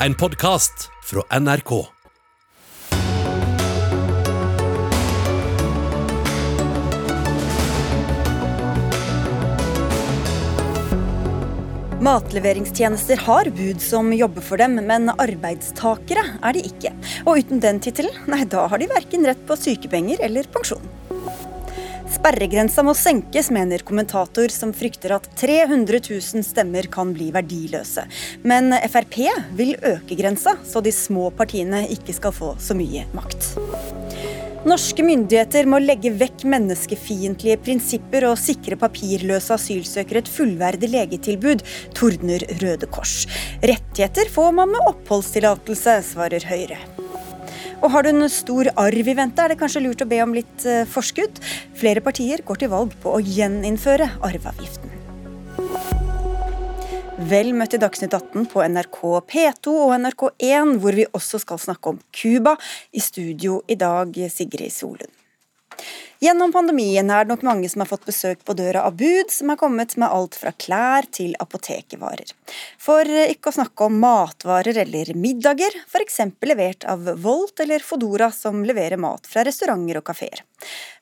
[0.00, 1.86] en podkast fra NRK.
[12.00, 16.92] Matleveringstjenester har bud som jobber for dem, men arbeidstakere er de ikke.
[17.24, 20.84] Og uten den tittelen, nei, da har de verken rett på sykepenger eller pensjon.
[22.16, 28.06] Sperregrensa må senkes, mener kommentator som frykter at 300 000 stemmer kan bli verdiløse.
[28.46, 29.20] Men Frp
[29.58, 33.52] vil øke grensa, så de små partiene ikke skal få så mye makt.
[34.66, 41.62] Norske myndigheter må legge vekk menneskefiendtlige prinsipper og sikre papirløse asylsøkere et fullverdig legetilbud,
[41.94, 43.28] tordner Røde Kors.
[43.62, 46.80] Rettigheter får man med oppholdstillatelse, svarer Høyre.
[47.84, 50.32] Og har du en stor arv i vente, er det kanskje lurt å be om
[50.36, 51.40] litt eh, forskudd.
[51.76, 54.94] Flere partier går til valg på å gjeninnføre arveavgiften.
[57.16, 58.98] Vel møtt i Dagsnytt 18 på NRK
[59.30, 62.56] P2 og NRK1, hvor vi også skal snakke om Cuba.
[62.92, 65.12] I studio i dag, Sigrid Solund.
[66.16, 69.50] Gjennom pandemien er det nok mange som har fått besøk på døra av bud som
[69.52, 72.30] er kommet med alt fra klær til apotekevarer.
[72.80, 76.22] For ikke å snakke om matvarer eller middager, f.eks.
[76.48, 80.40] levert av Volt eller Fodora som leverer mat fra restauranter og kafeer.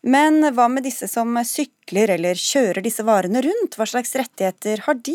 [0.03, 4.99] Men hva med disse som sykler eller kjører disse varene rundt, hva slags rettigheter har
[4.99, 5.15] de?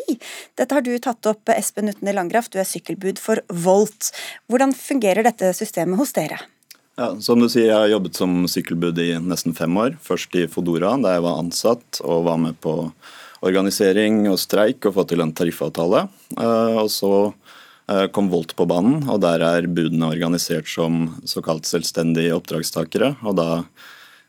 [0.55, 4.13] Dette har du tatt opp, Espen Utne Landgraf, du er sykkelbud for Volt.
[4.47, 6.39] Hvordan fungerer dette systemet hos dere?
[6.99, 9.93] Ja, som du sier, Jeg har jobbet som sykkelbud i nesten fem år.
[10.03, 12.73] Først i Fodora, der jeg var ansatt og var med på
[13.39, 16.09] organisering og streik og få til en tariffavtale.
[16.35, 17.13] Eh, og så
[17.87, 23.13] eh, kom Volt på banen, og der er budene organisert som såkalt selvstendige oppdragstakere.
[23.23, 23.49] Og da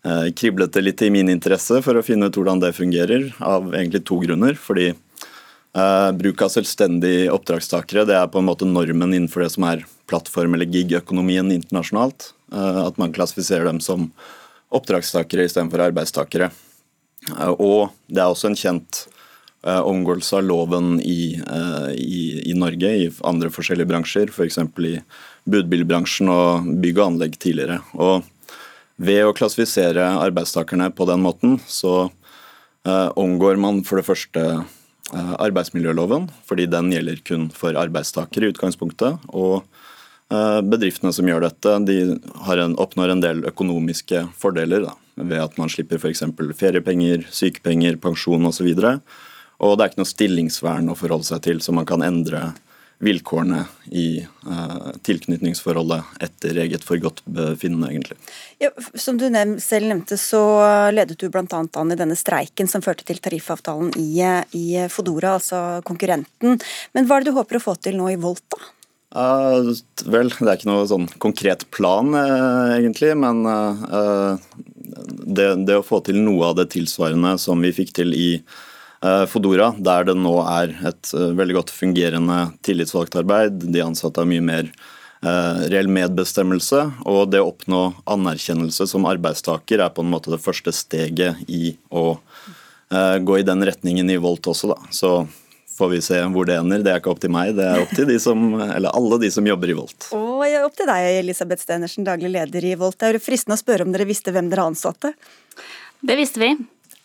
[0.07, 3.75] eh, kriblet det litt i min interesse for å finne ut hvordan det fungerer, av
[3.75, 4.55] egentlig to grunner.
[4.55, 4.93] Fordi
[5.71, 10.57] bruk av selvstendige oppdragstakere det er på en måte normen innenfor det som er plattform-
[10.57, 12.33] eller gig-økonomien internasjonalt.
[12.53, 14.11] Uh, at man klassifiserer dem som
[14.75, 16.51] oppdragstakere istedenfor arbeidstakere.
[17.31, 17.81] Uh, og
[18.11, 19.07] det er også en kjent
[19.61, 21.37] omgåelse av loven i,
[21.93, 24.57] i, i, Norge, i andre forskjellige bransjer, f.eks.
[24.57, 24.95] For i
[25.53, 27.77] budbilbransjen og bygg og anlegg tidligere.
[27.93, 28.25] Og
[28.97, 32.09] ved å klassifisere arbeidstakerne på den måten, så
[33.21, 34.47] omgår man for det første
[35.11, 39.19] Eh, arbeidsmiljøloven, fordi den gjelder kun for arbeidstakere i utgangspunktet.
[39.35, 39.80] Og eh,
[40.31, 45.73] bedriftene som gjør dette, de en, oppnår en del økonomiske fordeler da, ved at man
[45.73, 46.23] slipper f.eks.
[46.59, 48.71] feriepenger, sykepenger, pensjon osv.
[48.71, 49.01] Og,
[49.59, 52.53] og det er ikke noe stillingsvern å forholde seg til, så man kan endre
[53.01, 53.65] vilkårene
[53.97, 58.19] i eh, tilknytningsforholdet etter eget forgodtbefinnende, egentlig.
[58.61, 59.25] Ja, som du
[59.65, 60.43] selv nevnte, så
[60.93, 61.47] ledet du bl.a.
[61.49, 64.11] an i denne streiken som førte til tariffavtalen i,
[64.53, 66.61] i, Fodora, altså konkurrenten.
[66.93, 68.69] Men hva er det du håper å få til nå i Volt, da?
[69.11, 69.75] Uh,
[70.07, 73.13] vel, det er ikke noe sånn konkret plan, uh, egentlig.
[73.19, 73.43] Men
[75.27, 78.33] det, det, å få til noe av det tilsvarende som vi fikk til i
[79.01, 83.63] Eh, Fodora, der det nå er et veldig godt fungerende tillitsvalgt arbeid.
[83.73, 84.73] De ansatte har mye mer
[85.21, 86.83] reell medbestemmelse.
[87.09, 91.75] Og det å oppnå anerkjennelse som arbeidstaker er på en måte det første steget i
[91.93, 92.15] å
[92.89, 94.79] gå i den retningen i Volt også, da.
[94.89, 95.11] Så
[95.81, 96.83] får vi se hvor det ender.
[96.85, 99.31] Det er ikke opp til meg, det er opp til de som, eller alle de
[99.33, 100.11] som jobber i Volt.
[100.17, 102.99] Og opp til deg, Elisabeth Stenersen, daglig leder i Volt.
[103.01, 105.15] Det er fristende å spørre om dere visste hvem dere ansatte?
[106.01, 106.53] Det visste vi.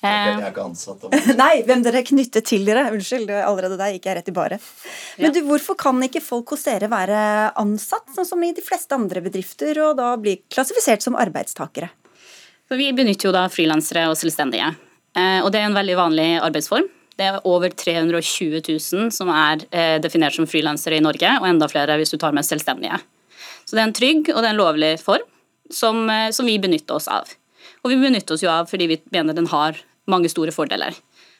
[0.05, 1.05] Okay, jeg er ikke ansatt.
[1.41, 2.87] Nei, hvem dere er knyttet til dere.
[2.93, 4.59] Unnskyld, allerede der gikk jeg rett i bare.
[5.21, 7.19] Men du, hvorfor kan ikke folk hos dere være
[7.61, 11.89] ansatt, sånn som i de fleste andre bedrifter, og da bli klassifisert som arbeidstakere?
[12.69, 14.73] For vi benytter jo da frilansere og selvstendige.
[15.15, 16.87] Eh, og det er en veldig vanlig arbeidsform.
[17.15, 21.69] Det er over 320 000 som er eh, definert som frilansere i Norge, og enda
[21.71, 22.99] flere hvis du tar med selvstendige.
[23.65, 25.23] Så det er en trygg og det er en lovlig form
[25.71, 27.31] som, eh, som vi benytter oss av.
[27.83, 29.79] Og vi benytter oss jo av fordi vi mener den har
[30.11, 30.97] mange store fordeler.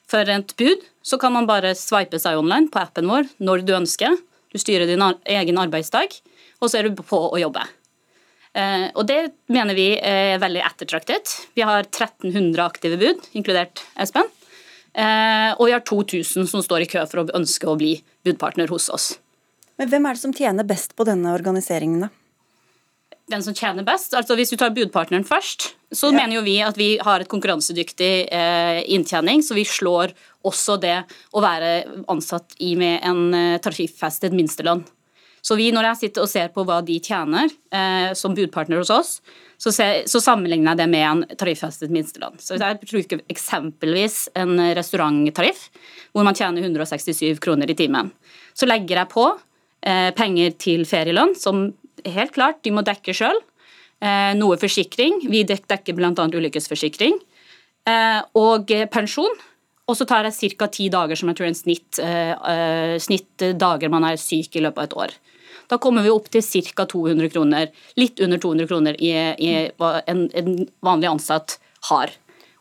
[0.10, 3.74] For et bud så kan man bare sveipe seg online på appen vår når du
[3.78, 4.16] ønsker.
[4.54, 6.14] Du styrer din egen arbeidsdag,
[6.62, 7.66] og så er du på å jobbe.
[8.56, 9.20] Eh, og Det
[9.52, 11.34] mener vi er veldig ettertraktet.
[11.58, 14.30] Vi har 1300 aktive bud, inkludert Espen.
[14.96, 17.98] Eh, og vi har 2000 som står i kø for å ønske å bli
[18.28, 19.16] budpartner hos oss.
[19.76, 22.08] Men Hvem er det som tjener best på denne organiseringen?
[22.08, 22.14] da?
[23.32, 24.14] den som tjener best.
[24.14, 26.18] Altså Hvis du tar budpartneren først, så ja.
[26.20, 30.14] mener jo vi at vi har et konkurransedyktig eh, inntjening, så vi slår
[30.46, 30.98] også det
[31.34, 31.72] å være
[32.12, 34.86] ansatt i med en eh, tariffestet minstelønn.
[35.46, 38.94] Så vi, når jeg sitter og ser på hva de tjener eh, som budpartner hos
[38.94, 39.20] oss,
[39.58, 42.38] så, så, sammenligner jeg det med en tariffestet minstelønn.
[42.42, 45.70] Så Hvis jeg bruker eksempelvis en restauranttariff
[46.16, 48.12] hvor man tjener 167 kroner i timen,
[48.56, 51.70] så legger jeg på eh, penger til ferielønn, som
[52.06, 53.40] helt klart de må dekke sjøl.
[54.04, 55.24] Eh, noe forsikring.
[55.32, 56.14] Vi dekker bl.a.
[56.14, 57.20] ulykkesforsikring.
[57.86, 59.44] Eh, og pensjon.
[59.86, 60.68] Og så tar jeg ca.
[60.74, 64.64] ti dager, som jeg tror er en snitt, uh, snitt dager man er syk i
[64.66, 65.14] løpet av et år.
[65.72, 66.86] Da kommer vi opp til ca.
[66.86, 67.70] 200 kroner,
[68.00, 71.60] litt under 200 kroner i, i hva en, en, vanlig ansatt
[71.92, 72.14] har.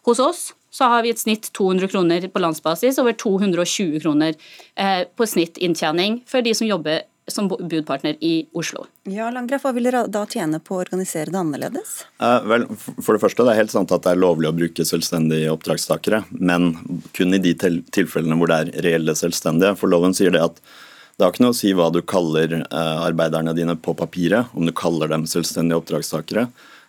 [0.04, 4.34] Hos oss så har vi et snitt 200 kroner på landsbasis, over 220 kroner
[4.74, 8.84] eh, på snitt inntjening for de som jobber som budpartner i Oslo.
[9.08, 11.94] Ja, Landgraf, Hva vil dere da tjene på å organisere det annerledes?
[12.20, 14.84] Eh, vel, for Det første, det er helt sant at det er lovlig å bruke
[14.84, 16.74] selvstendige oppdragstakere, men
[17.16, 19.76] kun i de tilfellene hvor det er reelle selvstendige.
[19.80, 20.60] For loven sier det at
[21.14, 24.66] det har ikke noe å si hva du kaller eh, arbeiderne dine på papiret, om
[24.66, 26.48] du kaller dem selvstendige oppdragstakere.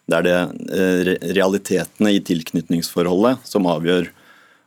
[0.09, 0.37] Det er det
[0.73, 4.09] eh, realitetene i tilknytningsforholdet som avgjør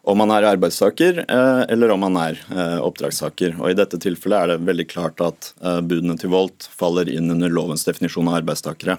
[0.08, 2.38] om man er arbeidstaker eh, eller om man er
[2.86, 3.58] oppdragstaker.
[3.58, 7.52] Og I dette tilfellet er det veldig klart at budene til Volt faller inn under
[7.52, 8.96] lovens definisjon av arbeidstakere.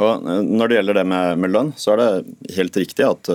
[0.00, 3.28] Og Når det gjelder det med, med lønn, så er det helt riktig at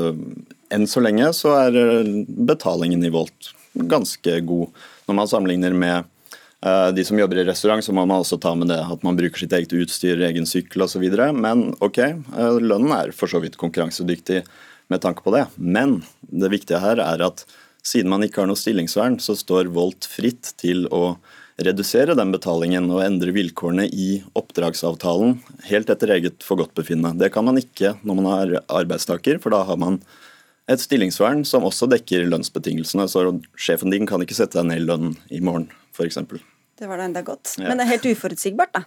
[0.73, 4.85] enn så lenge så er betalingen i Volt ganske god.
[5.05, 6.09] Når man sammenligner med
[6.57, 9.43] de som jobber i restaurant, så må man også ta med det at man bruker
[9.43, 11.03] sitt eget utstyr, egen sykkel osv.
[11.37, 11.99] Men ok,
[12.63, 14.41] lønnen er for så vidt konkurransedyktig
[14.89, 15.45] med tanke på det.
[15.55, 17.45] Men det viktige her er at
[17.85, 21.19] siden man ikke har noe stillingsvern, så står Volt fritt til å
[21.61, 25.39] redusere den betalingen og endre vilkårene i oppdragsavtalen
[25.69, 27.17] helt etter eget forgodtbefinnende.
[27.21, 30.01] Det kan man ikke når man er arbeidstaker, for da har man
[30.69, 33.07] et stillingsvern som også dekker lønnsbetingelsene.
[33.09, 33.23] Så
[33.57, 36.21] sjefen din kan ikke sette deg ned i lønn i morgen, f.eks.
[36.77, 37.57] Det var da enda godt.
[37.57, 37.67] Ja.
[37.67, 38.85] Men det er helt uforutsigbart, da?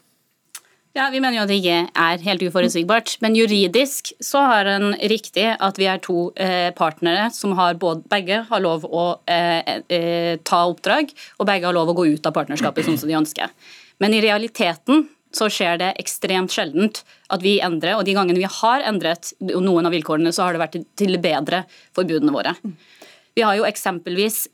[0.93, 3.13] Ja, Vi mener jo at det ikke er helt uforutsigbart.
[3.23, 8.03] Men juridisk så har en riktig at vi er to eh, partnere som har både,
[8.11, 12.27] begge har lov å eh, eh, ta oppdrag, og begge har lov å gå ut
[12.27, 13.55] av partnerskapet sånn som de ønsker.
[14.03, 18.51] Men i realiteten så skjer det ekstremt sjeldent at vi endrer, og de gangene vi
[18.51, 21.63] har endret noen av vilkårene, så har det vært til det bedre
[21.95, 22.57] for budene våre.
[23.39, 24.49] Vi har jo eksempelvis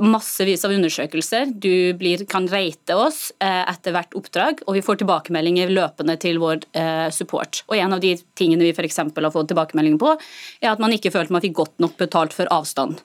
[0.00, 1.52] massevis av undersøkelser.
[1.60, 6.40] Du blir, kan rate oss eh, etter hvert oppdrag, og vi får tilbakemeldinger løpende til
[6.42, 7.62] vår eh, support.
[7.68, 10.16] Og En av de tingene vi for har fått tilbakemelding på,
[10.60, 13.00] er at man ikke følte man fikk godt nok betalt for avstand.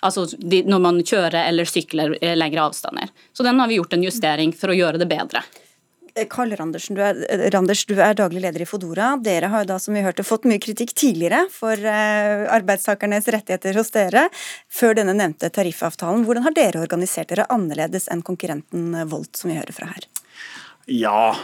[0.00, 3.10] Altså når man kjører eller sykler eh, lengre avstander.
[3.32, 5.44] Så den har vi gjort en justering for å gjøre det bedre.
[6.30, 7.18] Karl Randersen, du er,
[7.54, 9.12] Randers, du er daglig leder i Fodora.
[9.22, 13.78] Dere har jo da, som vi hørte, fått mye kritikk tidligere for uh, arbeidstakernes rettigheter
[13.80, 14.28] hos dere,
[14.70, 16.26] før denne nevnte tariffavtalen.
[16.26, 20.10] Hvordan har dere organisert dere annerledes enn konkurrenten Volt, som vi hører fra her?
[20.90, 21.36] Ja,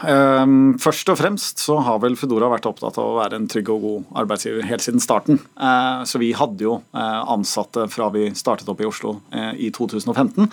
[0.42, 3.68] um, først og fremst så har vel Foodora vært opptatt av å være en trygg
[3.70, 5.38] og god arbeidsgiver helt siden starten.
[5.54, 9.70] Uh, så vi hadde jo uh, ansatte fra vi startet opp i Oslo uh, i
[9.70, 10.50] 2015.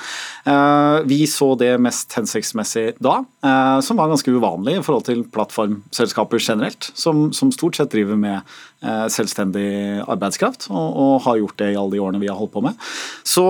[1.09, 3.15] vi så det mest hensiktsmessig da,
[3.83, 8.53] som var ganske uvanlig i forhold til plattformselskaper generelt, som, som stort sett driver med
[9.13, 12.63] selvstendig arbeidskraft, og, og, har gjort det i alle de årene vi har holdt på
[12.65, 12.79] med.
[13.27, 13.45] Så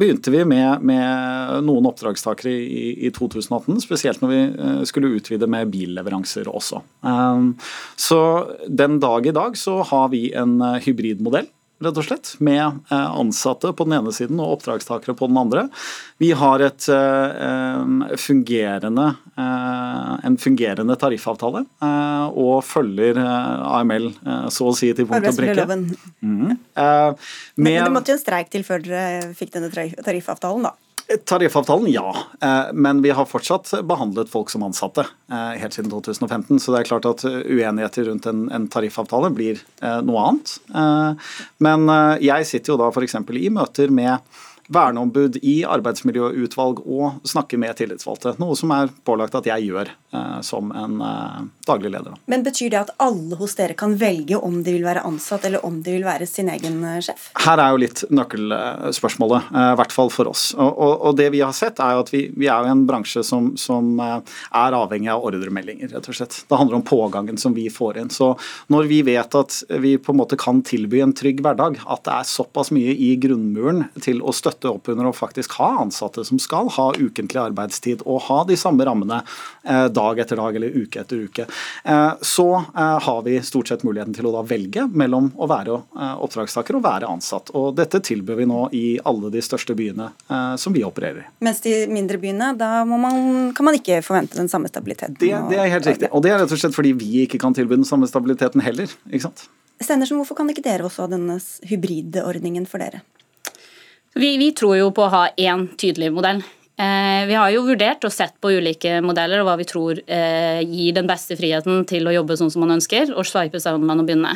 [0.00, 4.40] begynte vi med, med noen oppdragstakere i, i, 2018, spesielt når vi
[4.88, 6.80] skulle utvide med billeveranser også.
[7.06, 7.52] Um,
[7.96, 8.20] så
[8.68, 11.50] den dag i dag så har vi en hybridmodell
[11.84, 15.66] rett og slett, med eh, ansatte på den ene siden og oppdragstakere på den andre.
[16.22, 21.66] Vi har et eh, fungerende, eh, en fungerende tariffavtale
[22.36, 24.08] og følger AML
[24.52, 25.66] så å si til punkt og prikke.
[26.24, 26.56] Mm.
[26.76, 30.74] Men det måtte jo en streik til før dere fikk denne tariffavtalen, da?
[31.06, 32.16] Tariffavtalen, ja.
[32.40, 36.58] Eh, men vi har fortsatt behandlet folk som ansatte eh, helt siden 2015.
[36.58, 40.56] Så det er klart at uenigheter rundt en, tariffavtale blir eh, noe annet.
[41.62, 41.86] Men
[42.22, 43.16] jeg sitter jo da f.eks.
[43.22, 44.18] i møter med
[44.72, 48.36] verneombud i arbeidsmiljøutvalg og snakke med tillitsvalgte.
[48.42, 52.16] Noe som er pålagt at jeg gjør eh, som en eh, daglig leder.
[52.26, 55.64] Men Betyr det at alle hos dere kan velge om de vil være ansatt eller
[55.66, 57.30] om de vil være sin egen eh, sjef?
[57.42, 60.48] Her er jo litt nøkkelspørsmålet, eh, i hvert fall for oss.
[60.54, 62.84] Og, og, og, det vi har sett er jo at vi, vi er jo en
[62.88, 66.38] bransje som, som, eh, er avhengig av ordremeldinger, rett og slett.
[66.48, 68.12] Det handler om pågangen som vi får inn.
[68.14, 68.32] Så
[68.72, 72.14] når vi vet at vi på en måte kan tilby en trygg hverdag, at det
[72.14, 76.24] er såpass mye i grunnmuren til å støtte støtte opp under å faktisk ha ansatte
[76.24, 79.22] som skal ha ukentlig arbeidstid og ha de samme rammene
[79.64, 81.46] eh, dag etter dag eller uke etter uke,
[81.84, 85.76] eh, så eh, har vi stort sett muligheten til å da velge mellom å være
[85.96, 87.50] oppdragstaker og være ansatt.
[87.56, 90.08] Og Dette tilbyr vi nå i alle de største byene
[90.60, 91.26] som vi opererer i.
[91.44, 95.16] Mens de mindre byene, da man, kan man ikke forvente den samme stabiliteten?
[95.20, 96.10] Det, det er helt riktig.
[96.12, 98.92] Og det er rett og slett fordi vi ikke kan tilby den samme stabiliteten heller.
[99.10, 99.46] ikke sant?
[99.82, 101.36] Stenersen, hvorfor kan ikke dere også ha denne
[101.68, 103.02] hybridordningen for dere?
[104.16, 106.38] Vi, vi, tror jo på å ha én tydelig modell.
[106.80, 110.60] Eh, vi har jo vurdert og sett på ulike modeller og hva vi tror eh,
[110.64, 114.00] gir den beste friheten til å jobbe sånn som man ønsker, og sveipe seg man
[114.00, 114.32] og begynne.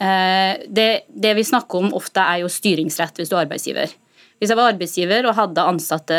[0.00, 3.92] Eh, det, det, vi snakker om ofte, er jo styringsrett hvis du er arbeidsgiver.
[4.40, 6.18] Hvis jeg var arbeidsgiver og hadde ansatte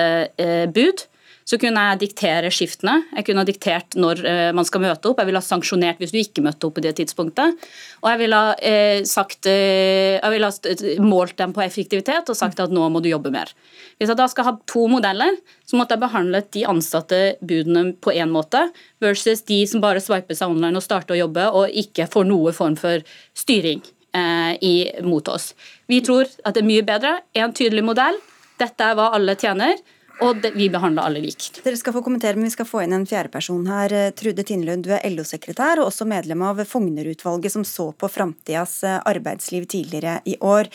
[0.72, 1.02] bud,
[1.44, 2.96] så kunne jeg diktere skiftene.
[3.18, 5.20] Jeg kunne ha diktert når eh, man skal møte opp.
[5.20, 7.58] Jeg ville ha sanksjonert hvis du ikke møtte opp på det tidspunktet.
[8.02, 12.40] Og jeg ville ha, eh, sagt, eh, jeg ville ha målt dem på effektivitet og
[12.40, 13.52] sagt at nå må du jobbe mer.
[14.00, 15.36] Hvis jeg da skal ha to modeller,
[15.68, 18.66] så måtte jeg behandlet de ansatte budene på én måte,
[19.04, 22.54] versus de som bare sveiper seg online og starter å jobbe og ikke får noe
[22.56, 23.04] form for
[23.38, 23.84] styring
[24.14, 25.56] i, mot oss.
[25.90, 27.16] Vi tror at det er mye bedre.
[27.34, 28.20] En tydelig modell.
[28.62, 29.80] Dette er hva alle tjener.
[30.24, 31.60] Og det, vi behandler alle likt.
[31.65, 33.94] Dere skal få kommentere, men vi skal få inn en fjerde person her.
[34.18, 39.00] Trude Tindlund, du er LO-sekretær og også medlem av Fogner-utvalget som så på framtidas eh,
[39.10, 40.72] arbeidsliv tidligere i år.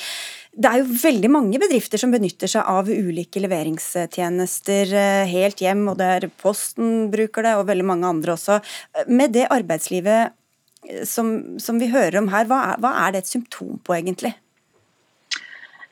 [0.58, 5.86] Det er jo veldig mange bedrifter som benytter seg av ulike leveringstjenester eh, helt hjem,
[5.92, 8.58] og det er Posten bruker det, og veldig mange andre også.
[9.08, 10.34] Med det arbeidslivet
[10.88, 13.96] eh, som, som vi hører om her, hva er, hva er det et symptom på,
[13.96, 14.34] egentlig?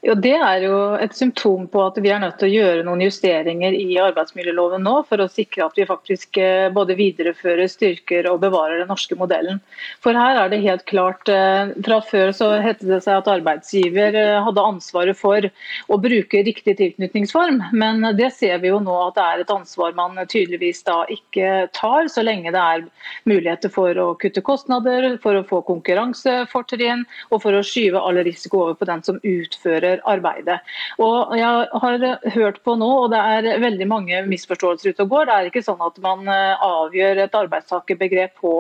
[0.07, 3.01] Jo, Det er jo et symptom på at vi er nødt til å gjøre noen
[3.03, 8.39] justeringer i arbeidsmiljøloven nå, for å sikre at vi faktisk eh, både viderefører, styrker og
[8.45, 9.59] bevarer den norske modellen.
[10.05, 14.15] For her er det helt klart eh, Fra før så hette det seg at arbeidsgiver
[14.21, 15.49] eh, hadde ansvaret for
[15.91, 19.99] å bruke riktig tilknytningsform, men det ser vi jo nå at det er et ansvar
[19.99, 22.87] man tydeligvis da ikke tar, så lenge det er
[23.27, 28.69] muligheter for å kutte kostnader, for å få konkurransefortrinn og for å skyve all risiko
[28.69, 30.61] over på den som utfører gjør arbeidet.
[30.99, 35.27] Og Jeg har hørt på nå, og det er veldig mange misforståelser ute og går.
[35.27, 38.55] Det er ikke sånn at man eh, avgjør et arbeidstakerbegrep på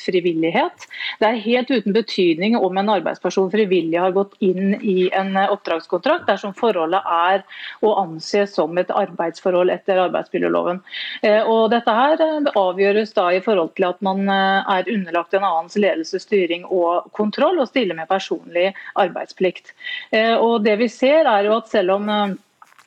[0.00, 0.86] frivillighet.
[1.20, 6.26] Det er helt uten betydning om en arbeidsperson frivillig har gått inn i en oppdragskontrakt,
[6.28, 7.44] dersom forholdet er
[7.84, 10.82] å anse som et arbeidsforhold etter arbeidsmiljøloven.
[11.22, 15.44] Eh, og Dette her eh, avgjøres da i forhold til at man er underlagt en
[15.44, 19.72] annens ledelse, styring og kontroll, og stiller med personlig arbeidsplikt.
[20.14, 22.34] Og det vi ser er jo at selv om eh,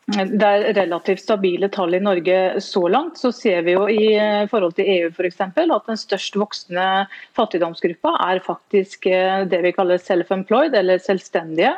[0.07, 3.17] det er relativt stabile tall i Norge så langt.
[3.19, 6.85] Så ser vi jo i eh, forhold til EU eksempel, at den størst voksende
[7.35, 11.73] fattigdomsgruppa er faktisk eh, det vi kaller self-employed, eller selvstendige.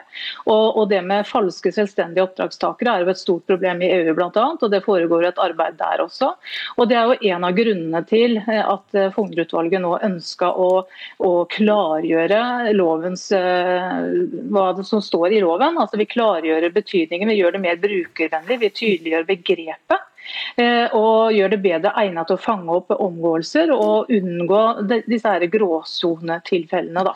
[0.46, 4.30] Og, og, det med falske selvstendige oppdragstakere er jo et stort problem i EU bl.a.
[4.54, 6.36] Og det foregår et arbeid der også.
[6.78, 10.70] Og det er jo en av grunnene til eh, at Fougner-utvalget nå ønska å,
[11.18, 15.82] å, klargjøre lovens, hva som står i loven.
[15.82, 18.60] Altså Vi klargjører betydningen, vi gjør det mer brukervennlig brukervennlig.
[18.60, 20.06] Vi tydeliggjør begrepet.
[20.60, 24.62] Eh, og gjør det bedre egnet til å fange opp omgåelser og unngå
[25.08, 27.16] disse gråsonetilfellene.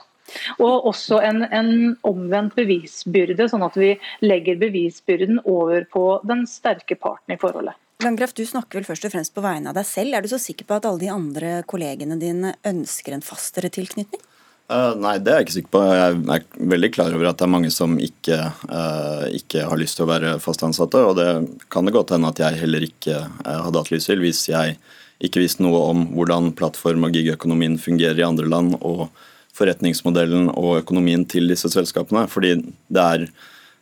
[0.63, 1.71] Og også en, en,
[2.07, 3.91] omvendt bevisbyrde, sånn at vi
[4.23, 7.77] legger bevisbyrden over på den sterke parten i forholdet.
[8.03, 10.15] Landgraf, Du snakker vel først og fremst på vegne av deg selv.
[10.15, 14.23] Er du så sikker på at alle de andre kollegene dine ønsker en fastere tilknytning?
[14.71, 15.81] Uh, nei, det er jeg ikke sikker på.
[15.83, 18.37] Jeg er veldig klar over at det er mange som ikke,
[18.71, 21.01] uh, ikke har lyst til å være fast ansatte.
[21.03, 21.27] Og det
[21.73, 24.77] kan det godt hende at jeg heller ikke uh, hadde hatt lyst til hvis jeg
[25.23, 29.09] ikke visste noe om hvordan plattform- og gigøkonomien fungerer i andre land, og
[29.53, 32.25] forretningsmodellen og økonomien til disse selskapene.
[32.31, 33.27] Fordi det er,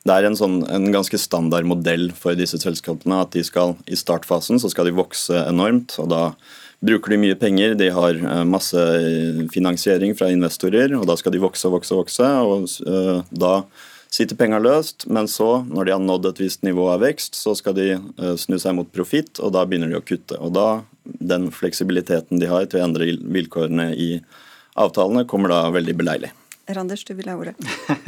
[0.07, 3.97] det er en, sånn, en ganske standard modell for disse selskapene at de skal i
[3.99, 5.95] startfasen så skal de vokse enormt.
[6.01, 6.23] og da
[6.85, 7.75] bruker de mye penger.
[7.79, 8.83] De har eh, masse
[9.53, 12.29] finansiering fra investorer, og da skal de vokse og vokse og vokse.
[12.45, 13.53] og uh, da
[14.11, 17.53] sitter penga løst, men så, når de har nådd et visst nivå av vekst, så
[17.55, 17.93] skal de
[18.35, 20.35] snu seg mot profitt, og da begynner de å kutte.
[20.43, 24.11] Og da, den fleksibiliteten de har til å endre vilkårene i
[24.75, 26.33] avtalene, kommer da veldig beleilig.
[26.75, 27.55] Randers, du vil ha ordet.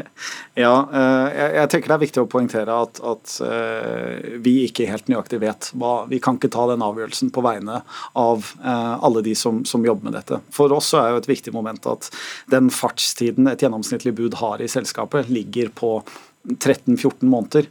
[0.64, 5.12] ja, eh, jeg, tenker det er viktig å poengtere at, at eh, vi ikke helt
[5.12, 7.82] nøyaktig vet hva Vi kan ikke ta den avgjørelsen på vegne
[8.20, 10.42] av eh, alle de som, som jobber med dette.
[10.54, 12.10] For oss er jo et viktig moment at
[12.54, 15.96] den fartstiden et gjennomsnittlig bud har i selskapet, ligger på
[16.44, 17.70] 13-14 måneder.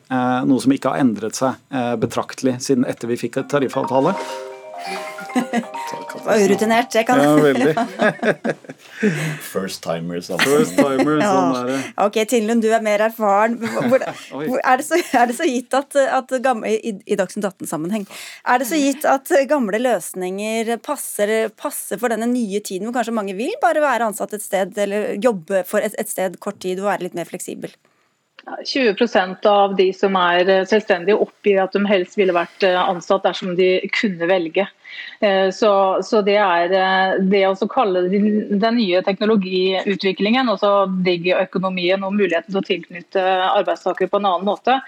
[0.49, 1.58] Noe som ikke har endret seg
[2.00, 4.14] betraktelig siden etter vi fikk et tariffavtale.
[6.25, 7.75] Var urutinert, det kan Ja, veldig.
[9.53, 10.31] First timers.
[10.31, 10.49] Altså.
[10.49, 11.79] First timers, sånn er det.
[12.05, 13.57] Ok, Tinlund, du er mer erfaren.
[13.62, 17.49] Hvor, hvor, er, det så, er, det så, gitt at, at gamle, i, i Dagsnytt
[17.51, 18.07] 18-sammenheng,
[18.47, 23.17] er det så gitt at gamle løsninger passer, passer, for denne nye tiden, hvor kanskje
[23.17, 26.83] mange vil bare være ansatt et sted, eller jobbe for et, et sted kort tid
[26.83, 27.75] og være litt mer fleksibel?
[28.46, 33.22] 20% av de som er eh, selvstendige oppgir at de helst ville vært eh, ansatt
[33.26, 34.66] dersom de kunne velge.
[35.22, 35.70] Eh, så,
[36.02, 36.75] så det er
[37.22, 44.20] det å kalle den nye teknologiutviklingen, altså digiøkonomien og muligheten til å tilknytte arbeidstakere på
[44.20, 44.80] en annen måte,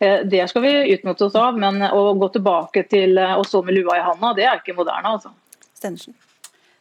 [0.00, 1.58] det skal vi utnytte oss av.
[1.60, 5.16] Men å gå tilbake til å stå med lua i handa, det er ikke moderne.
[5.18, 5.34] altså.
[5.76, 6.14] Stenersen.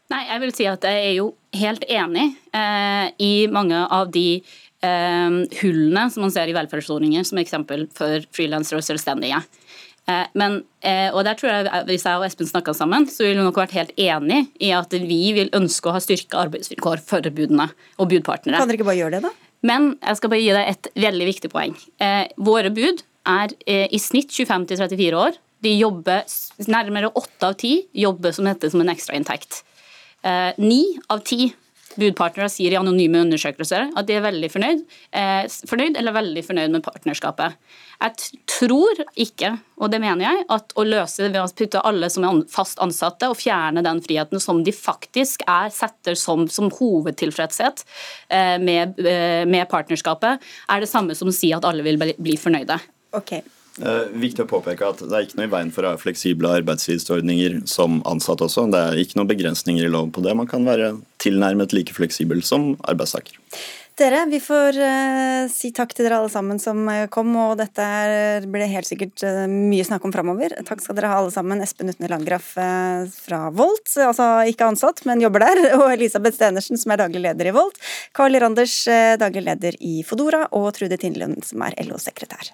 [0.09, 1.27] Nei, jeg vil si at jeg er jo
[1.59, 4.41] helt enig eh, i mange av de
[4.79, 9.41] hullene som man ser i velferdsordninger, som eksempel for frilansere og selvstendige.
[10.09, 13.41] Eh, men, eh, og der tror jeg Hvis jeg og Espen snakka sammen, så ville
[13.41, 17.29] vi nok vært helt enig i at vi vil ønske å ha styrka arbeidsvilkår for
[17.29, 17.69] budene
[18.00, 18.57] og budpartnere.
[18.57, 19.33] Kan dere ikke bare gjøre det, da?
[19.69, 21.75] Men jeg skal bare gi deg et veldig viktig poeng.
[22.00, 25.39] Eh, våre bud er eh, i snitt 25 34 år.
[25.59, 26.24] De jobber
[26.71, 29.63] Nærmere åtte av ti jobber som dette som en ekstrainntekt.
[30.59, 31.50] Ni av ti
[32.00, 34.84] budpartnere sier i anonyme undersøkelser at de er veldig fornøyd,
[35.15, 37.58] eh, fornøyd eller veldig fornøyd med partnerskapet.
[38.00, 42.10] Jeg tror ikke, og det mener jeg, at å løse det ved å putte alle
[42.12, 46.72] som er fast ansatte og fjerne den friheten som de faktisk er setter som, som
[46.72, 47.84] hovedtilfredshet
[48.32, 50.39] eh, med, eh, med, partnerskapet,
[50.72, 52.79] er det samme som å si at alle vil bli, fornøyde.
[53.15, 53.44] Okay.
[53.79, 56.51] Eh, viktig å påpeke at Det er ikke noe i veien for å ha fleksible
[56.59, 58.67] arbeidstidsordninger som ansatt også.
[58.71, 60.36] Det er ikke noen begrensninger i lov på det.
[60.36, 63.39] Man kan være tilnærmet like fleksibel som arbeidstaker.
[64.00, 67.88] Dere, vi får eh, si takk til dere alle sammen som eh, kom, og dette
[68.48, 70.55] blir helt sikkert uh, mye snakk om framover.
[70.67, 71.59] Takk skal dere ha alle sammen.
[71.65, 76.79] Espen Utne Landgraf eh, fra Volt, altså ikke ansatt, men jobber der, og Elisabeth Stenersen,
[76.79, 77.81] som er daglig leder i Volt.
[78.15, 78.79] Carl Randers,
[79.19, 82.53] daglig leder i Fodora, og Trude Tindlund, som er LO-sekretær.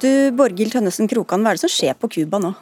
[0.00, 2.52] Du, Borghild Tønnesen Krokan, hva er det som skjer på Cuba nå?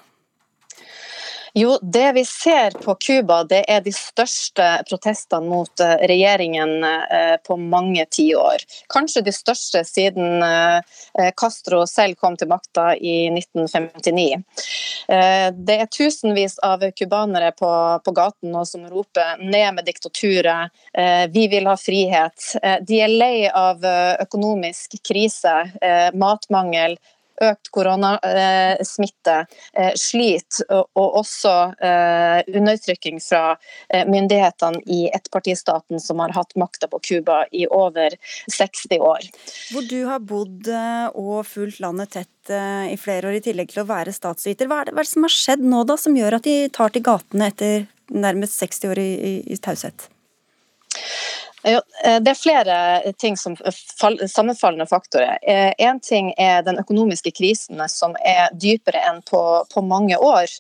[1.57, 7.37] Jo, Det vi ser på Cuba, det er de største protestene mot eh, regjeringen eh,
[7.47, 8.65] på mange tiår.
[8.91, 14.43] Kanskje de største siden eh, Castro selv kom til makta i 1959.
[15.05, 17.71] Det er tusenvis av cubanere på,
[18.03, 20.73] på gaten nå som roper 'ned med diktaturet',
[21.29, 22.47] 'vi vil ha frihet'.
[22.89, 23.85] De er lei av
[24.25, 25.53] økonomisk krise,
[26.17, 26.97] matmangel,
[27.43, 29.37] økt koronasmitte,
[29.75, 33.57] eh, slit og også eh, undertrykking fra
[33.89, 38.15] eh, myndighetene i ettpartistaten som har hatt makta på Cuba i over
[38.53, 39.29] 60 år.
[39.73, 40.71] Hvor du har bodd
[41.15, 42.31] og fulgt landet tett
[42.91, 44.69] i flere år i tillegg til å være statsviter.
[44.69, 46.57] Hva er, det, hva er det som har skjedd nå da, som gjør at de
[46.75, 50.09] tar til gatene etter nærmest 60 år i, i, i taushet?
[51.65, 53.57] Eh, det er flere ting som
[54.29, 55.39] sammenfallende faktorer.
[55.79, 60.51] Én eh, ting er den økonomiske krisen som er dypere enn på, på mange år.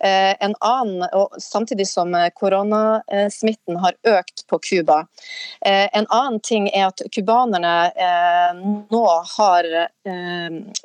[0.00, 1.04] Eh, en annen,
[1.40, 5.04] Samtidig som koronasmitten har økt på Cuba.
[5.60, 7.74] En annen ting er at cubanerne
[8.90, 9.04] nå
[9.36, 9.68] har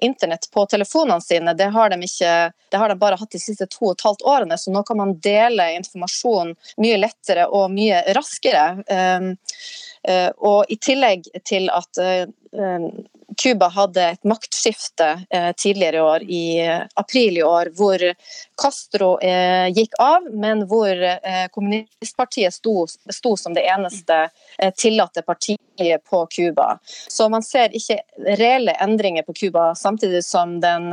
[0.01, 1.53] internett på telefonene sine.
[1.53, 2.33] Det har, de ikke,
[2.69, 4.97] det har de bare hatt de siste to og et halvt årene, så nå kan
[4.97, 8.65] man dele informasjon mye lettere og mye raskere.
[10.03, 12.25] Eh, og I tillegg til at eh,
[13.37, 16.45] Cuba hadde et maktskifte eh, tidligere i år, i
[16.99, 18.03] april i år, hvor
[18.61, 19.15] Castro
[19.73, 20.99] gikk av, men hvor
[21.55, 24.19] kommunistpartiet sto, sto som det eneste
[24.77, 26.77] tillatte partiet på Cuba.
[26.85, 27.97] Så man ser ikke
[28.37, 30.91] reelle endringer på Cuba, samtidig som den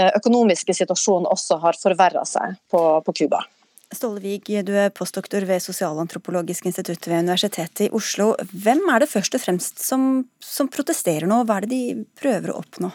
[0.00, 3.44] økonomiske situasjonen også har forverra seg på Cuba.
[3.90, 8.32] Ståle Wiig, du er postdoktor ved Sosialantropologisk institutt ved Universitetet i Oslo.
[8.52, 12.52] Hvem er det først og fremst som, som protesterer nå, hva er det de prøver
[12.52, 12.92] å oppnå?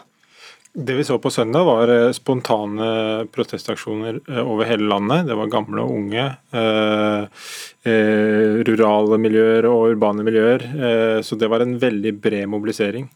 [0.76, 2.88] Det vi så på søndag, var eh, spontane
[3.32, 5.24] protestaksjoner eh, over hele landet.
[5.28, 6.24] Det var gamle og unge.
[6.52, 7.46] Eh,
[7.88, 10.64] eh, rurale miljøer og urbane miljøer.
[10.76, 13.08] Eh, så det var en veldig bred mobilisering.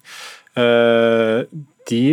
[0.56, 1.44] Eh,
[1.90, 2.04] de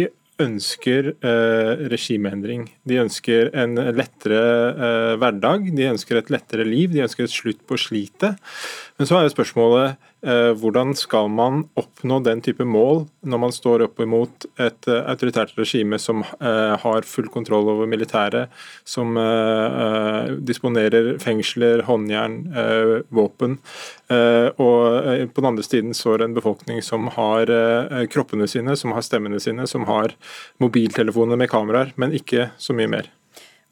[0.41, 2.67] ønsker eh, regimeendring.
[2.87, 7.63] De ønsker en lettere eh, hverdag, de ønsker et lettere liv, de ønsker et slutt
[7.67, 8.37] på slitet.
[8.97, 13.83] Men så er jo spørsmålet hvordan skal man oppnå den type mål når man står
[13.85, 18.49] opp imot et eh, autoritært regime som eh, har full kontroll over militæret,
[18.87, 19.13] som
[20.47, 22.37] disponerer fengsler, håndjern,
[23.13, 23.57] våpen,
[24.07, 27.51] og på den andre siden står en befolkning som har
[28.13, 30.15] kroppene sine, som har stemmene sine, som har
[30.63, 33.11] mobiltelefoner med kameraer, men ikke så mye mer.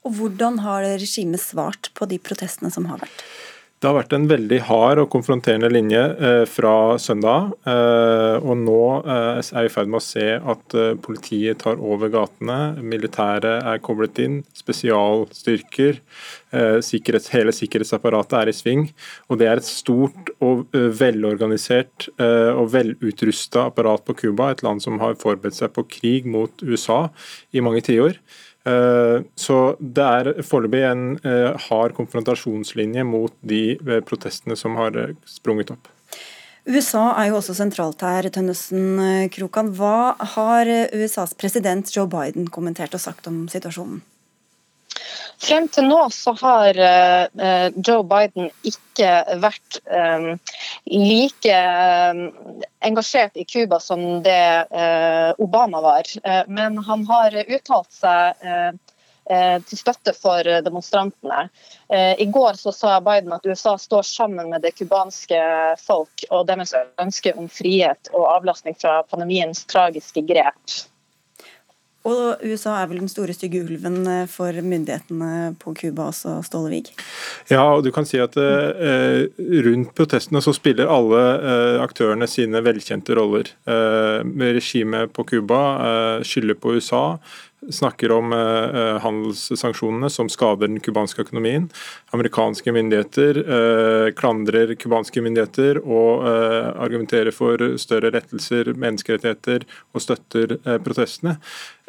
[0.06, 3.26] Og Hvordan har regimet svart på de protestene som har vært?
[3.76, 7.50] Det har vært en veldig hard og konfronterende linje eh, fra søndag.
[7.68, 11.82] Eh, og nå eh, er vi i ferd med å se at eh, politiet tar
[11.84, 12.80] over gatene.
[12.80, 14.40] Militæret er koblet inn.
[14.56, 16.00] Spesialstyrker.
[16.56, 18.88] Eh, sikkerhets, hele sikkerhetsapparatet er i sving.
[19.28, 24.54] Og det er et stort og eh, velorganisert og velutrusta apparat på Cuba.
[24.56, 27.10] Et land som har forberedt seg på krig mot USA
[27.52, 28.16] i mange tiår.
[28.66, 34.98] Så det er foreløpig en eh, hard konfrontasjonslinje mot de eh, protestene som har
[35.30, 35.92] sprunget opp.
[36.66, 39.70] USA er jo også sentralt her, Tønnesen Krokan.
[39.78, 44.02] Hva har USAs president Joe Biden kommentert og sagt om situasjonen?
[45.42, 49.12] Frem til nå så har uh, Joe Biden ikke
[49.44, 50.28] vært um,
[50.90, 51.60] like
[52.86, 54.68] engasjert i Cuba som det
[55.42, 56.08] Obama var.
[56.48, 58.46] Men han har uttalt seg
[59.66, 61.48] til støtte for demonstrantene.
[61.90, 65.42] I går så sa Biden at USA står sammen med det cubanske
[65.82, 70.78] folk og deres ønske om frihet og avlastning fra pandemiens tragiske grep.
[72.06, 76.92] Og USA er vel den store stygge ulven eh, for myndighetene på Cuba også, Stålevig?
[77.50, 79.26] Ja, og du kan si at eh,
[79.66, 83.50] rundt protestene så spiller alle eh, aktørene sine velkjente roller.
[83.66, 87.06] Eh, regimet på Cuba eh, skylder på USA
[87.72, 91.68] snakker om eh, handelssanksjonene som skader den cubanske økonomien.
[92.16, 99.66] Amerikanske myndigheter eh, klandrer cubanske myndigheter og eh, argumenterer for større rettelser, menneskerettigheter
[99.96, 101.38] og støtter eh, protestene.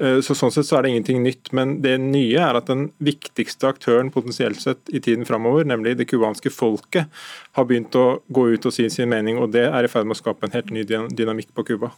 [0.00, 1.52] Eh, så Sånn sett så er det ingenting nytt.
[1.56, 6.08] Men det nye er at den viktigste aktøren potensielt sett i tiden framover, nemlig det
[6.10, 7.12] cubanske folket,
[7.56, 9.40] har begynt å gå ut og si sin mening.
[9.40, 11.94] og Det er i ferd med å skape en helt ny dynamikk på Cuba.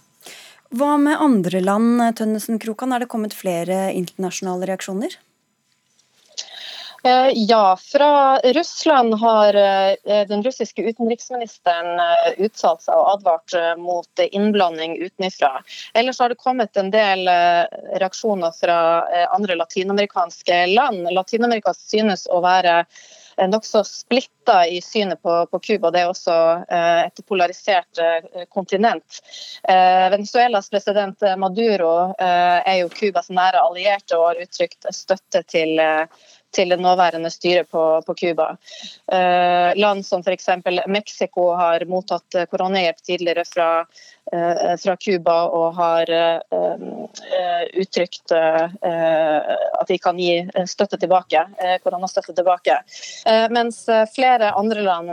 [0.69, 2.93] Hva med andre land, Tønnesen Krokan?
[2.93, 5.17] Er det kommet flere internasjonale reaksjoner?
[7.05, 14.23] Eh, ja, fra Russland har eh, den russiske utenriksministeren eh, uttalt seg og advart mot
[14.27, 15.53] innblanding utenfra.
[15.95, 17.25] Ellers har det kommet en del
[18.03, 18.79] reaksjoner fra
[19.31, 21.07] andre latinamerikanske land.
[21.15, 22.83] Latin-Amerika synes å være
[23.47, 25.91] nokså splitta i synet på Cuba.
[25.91, 26.37] Det er også
[26.69, 29.21] eh, et polarisert eh, kontinent.
[29.69, 35.79] Eh, Venezuelas president Maduro er jo Cubas nære allierte og har uttrykt støtte til
[36.55, 38.57] til det nåværende styret på Cuba.
[39.13, 40.49] Eh, land som f.eks.
[40.87, 43.69] Mexico har mottatt koronahjelp tidligere fra
[44.83, 46.41] fra Cuba og har eh,
[47.81, 48.65] uttrykt eh,
[49.81, 51.47] at de kan gi støtte tilbake,
[51.83, 52.77] koronastøtte tilbake.
[53.55, 55.11] Mens flere andre land,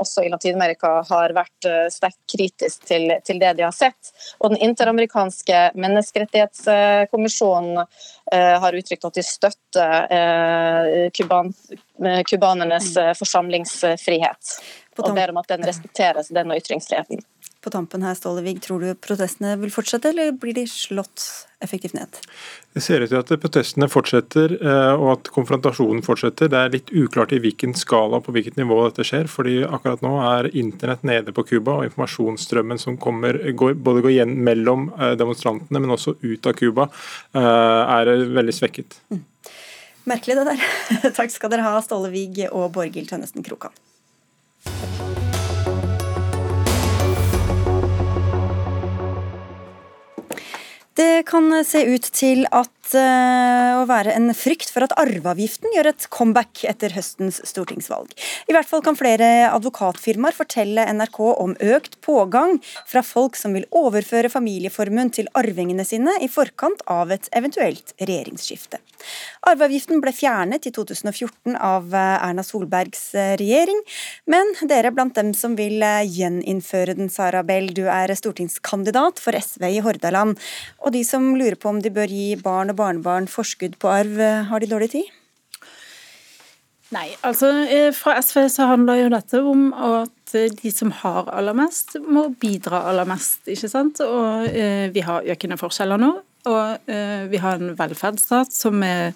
[0.00, 4.12] også i Latin-Amerika, har vært sterkt kritisk til, til, det de har sett.
[4.40, 7.76] Og Den interamerikanske menneskerettighetskommisjonen
[8.32, 9.92] har uttrykt at de støtter
[12.28, 12.88] kubanernes
[13.18, 14.42] forsamlingsfrihet.
[15.00, 17.20] Og ber om at den respekteres, den og ytringsfriheten
[17.62, 21.22] på tampen her, Stålevig, tror du protestene vil fortsette, eller blir de slått
[21.62, 22.18] effektivt ned?
[22.74, 26.50] Det ser ut til at protestene fortsetter, eh, og at konfrontasjonen fortsetter.
[26.50, 29.30] Det er litt uklart i hvilken skala og på hvilket nivå dette skjer.
[29.30, 34.34] fordi akkurat nå er internett nede på Cuba, og informasjonsstrømmen som kommer, både går igjen
[34.42, 36.88] mellom eh, demonstrantene, men også ut av Cuba,
[37.34, 38.98] eh, er veldig svekket.
[39.12, 39.22] Mm.
[40.10, 40.66] Merkelig det der.
[41.18, 43.74] Takk skal dere ha, Ståle Vig og Borghild Tønnesen Krokan.
[50.94, 55.88] Det kan se ut til at uh, å være en frykt for at arveavgiften gjør
[55.88, 58.12] et comeback etter høstens stortingsvalg.
[58.44, 63.64] I hvert fall kan flere advokatfirmaer fortelle NRK om økt pågang fra folk som vil
[63.72, 68.82] overføre familieformuen til arvingene sine i forkant av et eventuelt regjeringsskifte.
[69.48, 73.80] Arveavgiften ble fjernet i 2014 av eh, Erna Solbergs eh, regjering,
[74.30, 77.70] men dere er blant dem som vil gjeninnføre den, Sara Bell.
[77.74, 80.38] Du er stortingskandidat for SV i Hordaland.
[80.82, 84.22] Og de som lurer på om de bør gi barn og barnebarn forskudd på arv,
[84.48, 85.10] har de dårlig tid?
[86.92, 91.56] Nei, altså eh, fra SV så handler jo dette om at de som har aller
[91.56, 94.02] mest, må bidra aller mest, ikke sant.
[94.04, 96.12] Og eh, vi har økende forskjeller nå.
[96.50, 99.12] Og eh, vi har en velferdsstat som er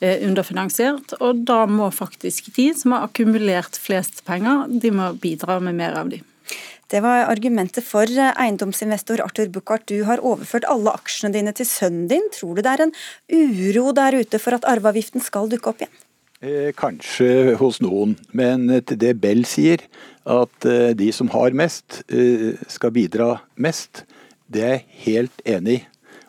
[0.00, 1.12] eh, underfinansiert.
[1.20, 5.98] Og da må faktisk de som har akkumulert flest penger, de må bidra med mer
[6.00, 6.22] av de.
[6.90, 9.86] Det var argumentet for eh, eiendomsinvestor Arthur Buchardt.
[9.86, 12.24] Du har overført alle aksjene dine til sønnen din.
[12.34, 12.94] Tror du det er en
[13.30, 16.00] uro der ute for at arveavgiften skal dukke opp igjen?
[16.40, 19.84] Eh, kanskje hos noen, men til det Bell sier,
[20.24, 22.00] at eh, de som har mest,
[22.72, 24.06] skal bidra mest,
[24.50, 25.86] det er jeg helt enig i.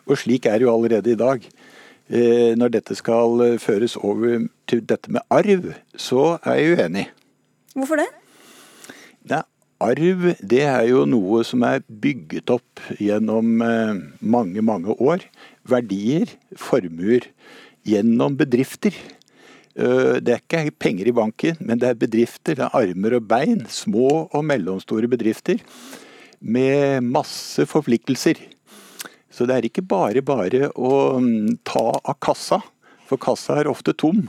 [0.08, 1.44] Og slik er det jo allerede i dag.
[2.58, 7.04] Når dette skal føres over til dette med arv, så er jeg uenig.
[7.72, 8.08] Hvorfor det?
[9.30, 9.40] Nei,
[9.82, 15.24] arv det er jo noe som er bygget opp gjennom eh, mange, mange år.
[15.68, 17.28] Verdier, formuer,
[17.88, 18.96] gjennom bedrifter.
[19.72, 22.58] Eh, det er ikke penger i banken, men det er bedrifter.
[22.58, 23.62] Det er armer og bein.
[23.70, 25.62] Små og mellomstore bedrifter
[26.42, 28.40] med masse forpliktelser.
[29.32, 32.60] Så det er ikke bare bare å mm, ta av kassa,
[33.08, 34.26] for kassa er ofte tom.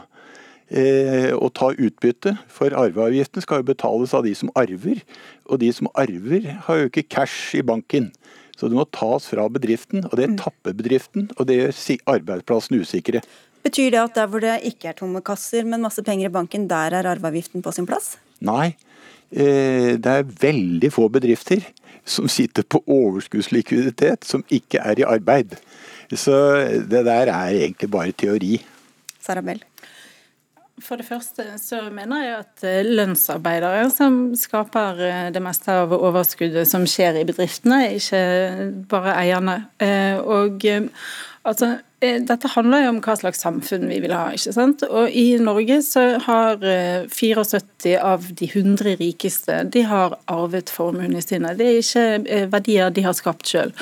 [0.74, 5.04] Eh, og ta utbytte, for arveavgiften skal jo betales av de som arver.
[5.52, 8.10] Og de som arver har jo ikke cash i banken.
[8.58, 13.24] Så det må tas fra bedriften, og det tapper bedriften, og det gjør arbeidsplassen usikre.
[13.66, 16.68] Betyr det at der hvor det ikke er tomme kasser, men masse penger i banken,
[16.72, 18.16] der er arveavgiften på sin plass?
[18.44, 18.93] Nei, eh,
[19.34, 21.64] det er veldig få bedrifter
[22.06, 25.56] som sitter på overskuddslikviditet som ikke er i arbeid.
[26.14, 26.36] Så
[26.90, 28.60] det der er egentlig bare teori.
[29.24, 29.64] Sarabell?
[30.82, 35.94] For det første så mener jeg at eh, lønnsarbeidere som skaper eh, det meste av
[35.94, 38.22] overskuddet som skjer i bedriftene, ikke
[38.90, 39.58] bare eierne.
[39.78, 40.90] Eh, Og eh,
[41.46, 41.93] altså, eh,
[42.28, 44.28] dette handler jo om hva slags samfunn vi vil ha.
[44.36, 44.84] ikke sant?
[44.88, 51.22] Og I Norge så har eh, 74 av de 100 rikeste de har arvet formuene
[51.24, 51.54] sine.
[51.58, 53.74] Det er ikke eh, verdier de har skapt sjøl.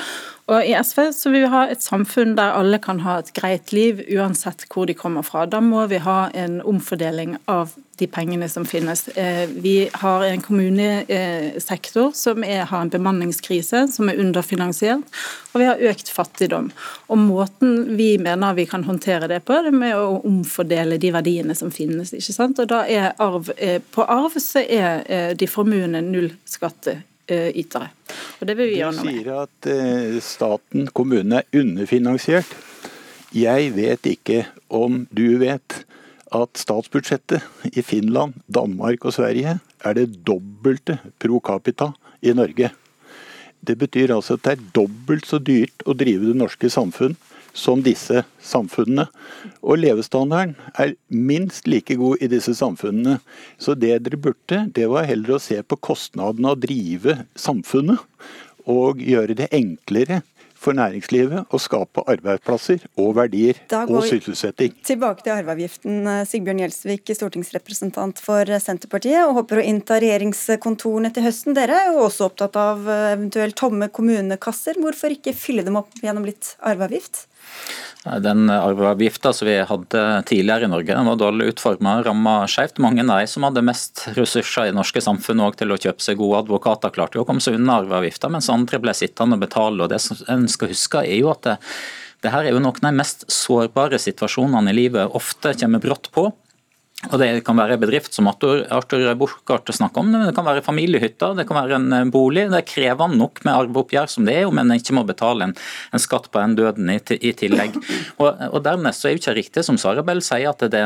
[0.50, 3.70] Og I SV så vil vi ha et samfunn der alle kan ha et greit
[3.72, 5.44] liv, uansett hvor de kommer fra.
[5.46, 9.06] Da må vi ha en omfordeling av de pengene som finnes.
[9.14, 15.06] Eh, Vi har en kommunesektor som er, har en bemanningskrise, som er underfinansiert,
[15.52, 16.72] og vi har økt fattigdom.
[17.06, 21.14] Og Måten vi mener vi kan håndtere det på, det er med å omfordele de
[21.14, 22.10] verdiene som finnes.
[22.12, 22.58] ikke sant?
[22.58, 27.90] Og da er arv, eh, På arv så er formuene null formuende nullskattytere.
[28.40, 29.14] Og det vil vi gjøre noe med.
[29.14, 32.54] Du sier at staten, kommunene, er underfinansiert.
[33.32, 35.84] Jeg vet ikke om du vet
[36.32, 37.42] at statsbudsjettet
[37.76, 42.70] i Finland, Danmark og Sverige er det dobbelte pro capita i Norge.
[43.62, 47.16] Det betyr altså at det er dobbelt så dyrt å drive det norske samfunn
[47.52, 49.06] som disse samfunnene.
[49.62, 53.18] Og levestandarden er minst like god i disse samfunnene.
[53.60, 58.02] Så det dere burde, det var heller å se på kostnadene av å drive samfunnet.
[58.70, 60.22] Og gjøre det enklere
[60.62, 64.76] for næringslivet å skape arbeidsplasser og verdier og sysselsetting.
[64.86, 66.06] Tilbake til arveavgiften.
[66.28, 71.56] Sigbjørn Gjelsvik, stortingsrepresentant for Senterpartiet, og håper å innta regjeringskontorene til høsten.
[71.58, 74.78] Dere er jo også opptatt av eh, eventuelt tomme kommunekasser.
[74.82, 77.26] Hvorfor ikke fylle dem opp gjennom litt arveavgift?
[78.02, 82.80] Den arveavgifta som vi hadde tidligere i Norge, den var dårlig utforma, ramma skjevt.
[82.82, 86.18] Mange av de som hadde mest ressurser i det norske samfunnet til å kjøpe seg
[86.18, 89.86] gode advokater, klarte jo å komme seg unna arveavgifta, mens andre ble sittende og betale.
[89.86, 90.02] Og det
[90.34, 91.56] en skal huske er jo at det,
[92.26, 96.10] det her er jo noen av de mest sårbare situasjonene i livet ofte kommer brått
[96.14, 96.28] på.
[97.10, 100.62] Og Det kan være en bedrift som Arthur, Arthur snakker om, men det kan være
[100.62, 102.46] familiehytter, det kan være en eh, bolig.
[102.52, 105.54] Det er krevende nok med arveoppgjør som det er, om en ikke må betale en,
[105.90, 107.74] en skatt på den døden i, i tillegg.
[108.22, 110.84] Og, og Dernest så er det ikke riktig som Sara Bell sier, at det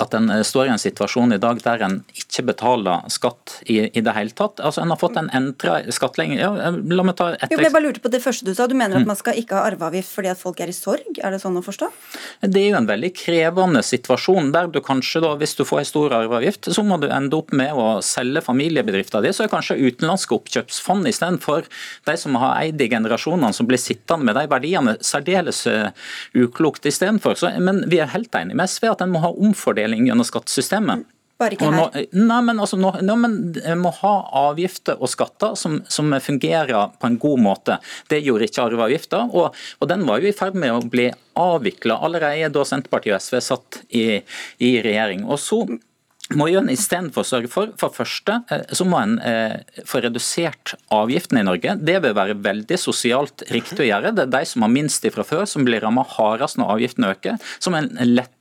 [0.00, 4.02] at en står i en situasjon i dag der en ikke betaler skatt i, i
[4.04, 4.60] det hele tatt.
[4.64, 6.38] Altså En har fått en endra skattlegging.
[6.40, 8.68] Ja, la meg ta et Jo, jeg bare lurte på det første du sa.
[8.70, 11.20] Du mener at man skal ikke ha arveavgift fordi at folk er i sorg?
[11.20, 11.90] Er det sånn å forstå?
[12.46, 15.90] Det er jo en veldig krevende situasjon der du kanskje da, hvis du får en
[15.90, 19.36] stor arveavgift, så må du ende opp med å selge familiebedriften din.
[19.36, 21.68] Så er kanskje utenlandske oppkjøpsfond istedenfor
[22.08, 25.92] de som har eid i generasjonene, som blir sittende med de verdiene, særdeles uh,
[26.38, 27.36] uklokt istedenfor.
[27.60, 31.08] Men vi er helt enige med SV at en må ha omfordeling gjennom skattesystemet.
[31.42, 31.74] Bare ikke her.
[31.74, 33.36] nå, nei, men altså, nå, nå, men
[33.80, 34.12] må ha
[34.44, 37.78] avgifter og skatter som, som fungerer på en god måte.
[38.12, 41.08] Det gjorde ikke arveavgifta, og, og den var jo i ferd med å bli
[41.38, 44.06] avvikla allerede da Senterpartiet og SV satt i,
[44.62, 45.24] i regjering.
[45.26, 45.64] Og så
[46.38, 49.58] må jo en istedenfor sørge for for første, eh, så må en eh,
[49.88, 51.76] få redusert avgiftene i Norge.
[51.82, 54.14] Det vil være veldig sosialt riktig å gjøre.
[54.16, 57.52] Det er de som har minst fra før, som blir rammet hardest når avgiftene øker.
[57.58, 57.90] Som en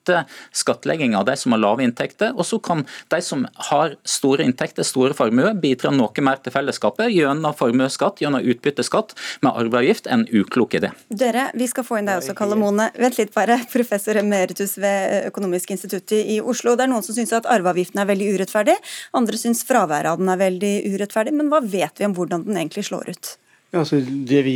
[0.01, 2.33] lette skattlegging av de som har lave inntekter.
[2.35, 7.11] Og så kan de som har store inntekter, store formuer, bidra noe mer til fellesskapet
[7.11, 9.15] gjennom formuesskatt, gjennom utbytteskatt.
[9.41, 10.91] Med arveavgift en uklok idé.
[11.09, 12.89] Dere, vi skal få inn deg også, Kalle Mone.
[12.97, 16.75] Vent litt bare, professor emeritus ved Økonomisk institutt i Oslo.
[16.75, 18.77] Det er noen som syns at arveavgiften er veldig urettferdig,
[19.17, 21.35] andre syns fraværet av den er veldig urettferdig.
[21.37, 23.35] Men hva vet vi om hvordan den egentlig slår ut?
[23.71, 24.55] Altså det vi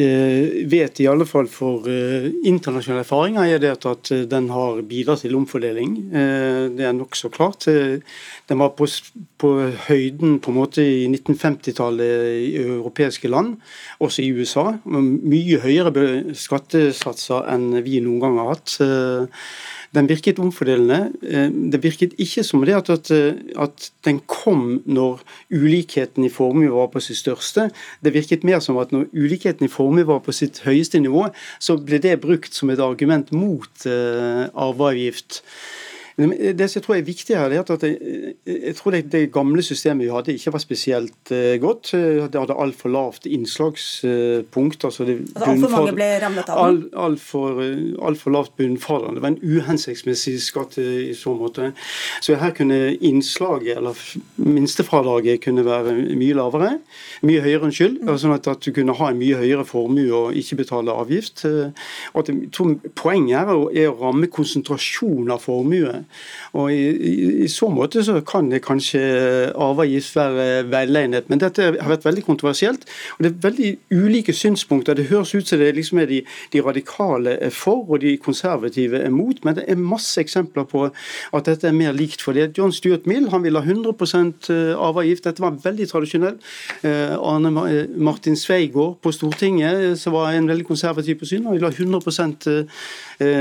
[0.00, 4.80] eh, vet, i alle fall for eh, internasjonale erfaringer, er det at, eh, den har
[4.88, 5.90] bidratt til omfordeling.
[6.08, 7.66] Eh, det er nokså klart.
[7.68, 8.00] Eh,
[8.48, 8.88] den var på,
[9.36, 9.52] på
[9.90, 13.58] høyden på en måte i 1950-tallet i europeiske land,
[14.00, 14.70] også i USA.
[14.88, 18.78] Mye høyere skattesatser enn vi noen gang har hatt.
[19.86, 21.12] Eh, Den virket omfordelende.
[21.22, 23.10] Eh, det virket ikke som det at, at,
[23.56, 25.20] at den kom når
[25.50, 27.70] ulikheten i formue var på sitt største.
[28.02, 31.28] Det virket mer som at når ulikheten i formue var på sitt høyeste nivå,
[31.60, 35.42] så ble det brukt som et argument mot uh, arveavgift.
[36.16, 39.60] Det som jeg tror er viktig her, er at jeg, jeg tror det, det, gamle
[39.62, 41.90] systemet vi hadde ikke var spesielt uh, godt.
[41.92, 44.84] Det hadde altfor lavt innslagspunkt.
[44.84, 46.86] altså det altså Altfor mange ble rammet av den?
[46.96, 47.60] Altfor
[48.06, 49.14] alt for lavt bunnfradrag.
[49.18, 51.72] Det var en uhensiktsmessig skatt i så måte.
[52.24, 54.00] Så her kunne innslaget, eller
[54.36, 56.72] minstefradraget, kunne være mye lavere.
[57.26, 58.00] Mye høyere, unnskyld.
[58.00, 58.14] Mm.
[58.24, 61.44] Sånn at, at, du kunne ha en mye høyere formue og ikke betale avgift.
[61.44, 66.05] Og at to, Poenget her er å ramme konsentrasjon av formue.
[66.56, 67.14] Og i, i,
[67.44, 69.00] i, så måte så kan det kanskje
[69.52, 72.86] arveavgift være velegnet, men dette har vært veldig kontroversielt.
[73.18, 74.94] og Det er veldig ulike synspunkter.
[74.94, 78.98] Det høres ut som det liksom er de, de radikale er for og de konservative
[78.98, 82.52] er mot, men det er masse eksempler på at dette er mer likt for det.
[82.56, 83.94] John Stuart Mill han ville ha 100
[84.52, 85.24] eh, arveavgift.
[85.24, 86.38] Dette var veldig tradisjonell.
[86.82, 87.52] Eh, Arne
[87.96, 91.74] Martin Sveigård på Stortinget, eh, som var en veldig konservativ på syn, han ville ha
[91.74, 92.66] 100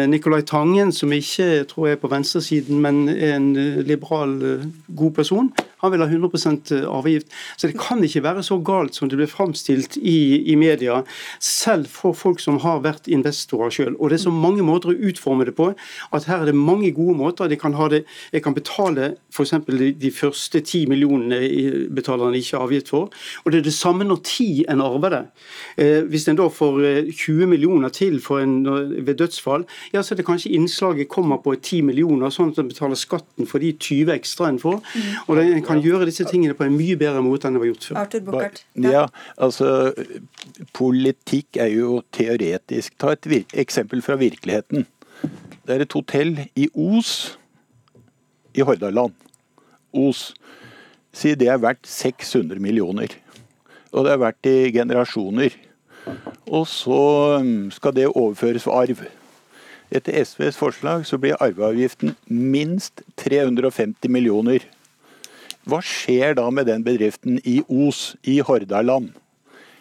[0.08, 4.67] Nicolai Tangen, som ikke tror jeg er på venstresiden venstresiden, men en eh, liberal, eh,
[4.87, 5.51] god person.
[5.77, 7.27] Han vil ha 100 eh, arvegift.
[7.57, 11.03] Så det kan ikke være så galt som det blir framstilt i, i, media,
[11.39, 13.95] selv for folk som har vært investorer sjøl.
[13.99, 15.73] Og det er så mange måter å utforme det på
[16.11, 17.49] at her er det mange gode måter.
[17.49, 19.53] De kan ha det, jeg kan betale f.eks.
[19.65, 23.11] De, de første ti millionene betaler han ikke avgift for.
[23.43, 25.23] Og det er det samme når ti en arver det.
[25.77, 28.55] Eh, hvis en da får 20 millioner til en,
[29.05, 32.29] ved dødsfall, ja, så er det kanskje innslaget kommer på 10 millioner.
[32.29, 34.77] sånn sånn at en betaler skatten for de 20 ekstra en får.
[34.81, 35.12] Mm.
[35.25, 37.88] Og En kan gjøre disse tingene på en mye bedre måte enn det var gjort
[37.89, 37.99] før.
[38.01, 38.63] Arthur Bukkart.
[38.86, 39.05] Ja,
[39.38, 39.93] altså
[40.75, 42.95] Politikk er jo teoretisk.
[43.01, 44.86] Ta et eksempel fra virkeligheten.
[45.65, 47.38] Det er et hotell i Os
[48.55, 49.13] i Hordaland.
[49.95, 50.34] Os.
[51.15, 53.13] Si det er verdt 600 millioner.
[53.95, 55.55] Og det er verdt i generasjoner.
[56.51, 57.01] Og så
[57.41, 59.05] um, skal det overføres for arv.
[59.95, 64.65] Etter SVs forslag så blir arveavgiften minst 350 millioner.
[65.63, 69.13] Hva skjer da med den bedriften i Os i Hordaland?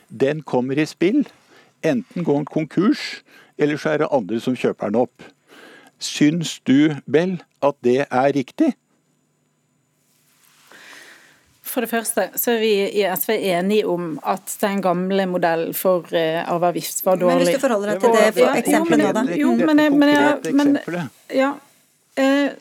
[0.08, 1.24] Den kommer i spill.
[1.82, 3.24] Enten går den konkurs,
[3.58, 5.26] eller så er det andre som kjøper den opp.
[5.98, 8.70] Syns du, Bell, at det er riktig?
[11.74, 16.06] For det første så er vi i SV enige om at den gamle modellen for
[16.14, 17.40] uh, arveavgift var dårlig.
[17.40, 19.24] Men hvis du forholder deg til det, det eksempelet nå, da?
[19.40, 20.78] Jo, men, men, jeg, men
[21.34, 21.50] ja,
[22.20, 22.54] eh,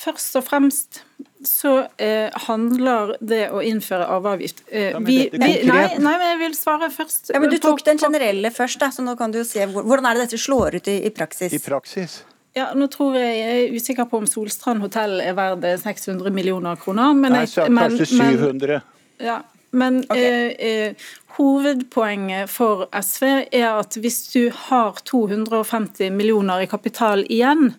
[0.00, 1.02] Først og fremst
[1.44, 6.56] så eh, handler det å innføre arveavgift uh, vi, vi, nei, nei, men jeg vil
[6.56, 7.34] svare først.
[7.34, 10.08] Ja, men Du tok den generelle først, da, så nå kan du jo se hvordan
[10.08, 11.52] er det dette slår ut i, i praksis.
[11.52, 12.22] I praksis?
[12.58, 16.78] Ja, nå tror jeg, jeg er usikker på om Solstrand hotell er verdt 600 millioner
[16.80, 17.14] kroner.
[17.14, 18.80] Men Nei, så kanskje 700.
[18.80, 19.36] Men, ja,
[19.70, 20.54] men okay.
[20.58, 20.94] eh, eh,
[21.40, 27.70] Hovedpoenget for SV er at hvis du har 250 millioner i kapital igjen,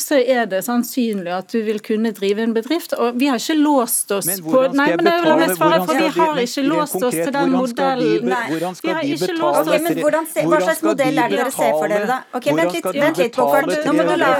[0.00, 2.96] så er det sannsynlig at du vil kunne drive en bedrift.
[2.96, 6.08] Og vi har ikke låst oss på Nei, men det vil jeg svare, for vi
[6.16, 8.32] har ikke låst oss til den modellen.
[8.32, 11.76] Nei, har ikke låst oss okay, men hvordan, Hva slags modell er det dere ser
[11.76, 12.20] for dere, da?
[12.32, 13.40] Ok, Vent litt, vent litt.
[13.84, 14.34] Nå må du la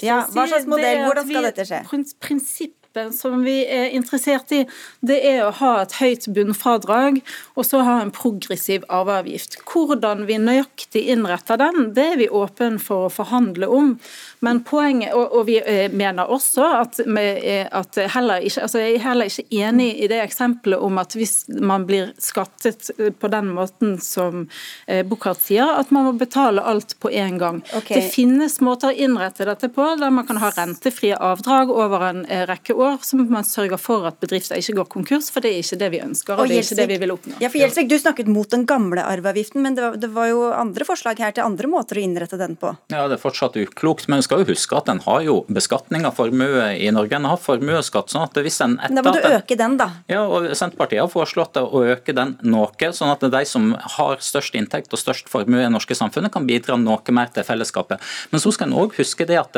[0.00, 1.84] ja, Hva slags modell, hvordan skal dette skje?
[2.24, 2.79] Prinsipp
[3.14, 4.64] som vi er interessert i,
[5.06, 7.20] det er å ha et høyt bunnfradrag
[7.54, 9.60] og så ha en progressiv arveavgift.
[9.70, 13.94] Hvordan vi nøyaktig innretter den, det er vi åpne for å forhandle om.
[14.40, 17.42] Men poenget, og, og vi eh, mener også at, med,
[17.76, 21.44] at heller ikke, altså jeg er heller ikke enig i det eksempelet om at hvis
[21.60, 22.88] man blir skattet
[23.20, 24.46] på den måten som
[24.86, 27.60] eh, Buchardt sier, at man må betale alt på en gang.
[27.76, 28.00] Okay.
[28.00, 32.24] Det finnes måter å innrette dette på, der man kan ha rentefrie avdrag over en
[32.24, 35.52] eh, rekke år, så må man sørge for at bedrifter ikke går konkurs, for det
[35.52, 37.36] er ikke det vi ønsker, og, og det er ikke det vi vil oppnå.
[37.44, 40.48] Ja, for Gjelsvik, Du snakket mot den gamle arveavgiften, men det var, det var jo
[40.54, 42.72] andre forslag her til andre måter å innrette den på?
[42.88, 44.08] Ja, det er fortsatt uklokt.
[44.08, 47.18] men skal jo huske at en har jo beskatning av formue i Norge.
[47.18, 48.12] En har formuesskatt.
[48.12, 49.90] sånn at hvis en Da må du øke den, da.
[50.06, 54.54] Ja, og Senterpartiet har foreslått å øke den noe, sånn at de som har størst
[54.54, 57.98] inntekt og størst formue i det norske samfunnet, kan bidra noe mer til fellesskapet.
[58.30, 59.56] Men så skal en òg huske det at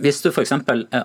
[0.00, 0.54] hvis du f.eks.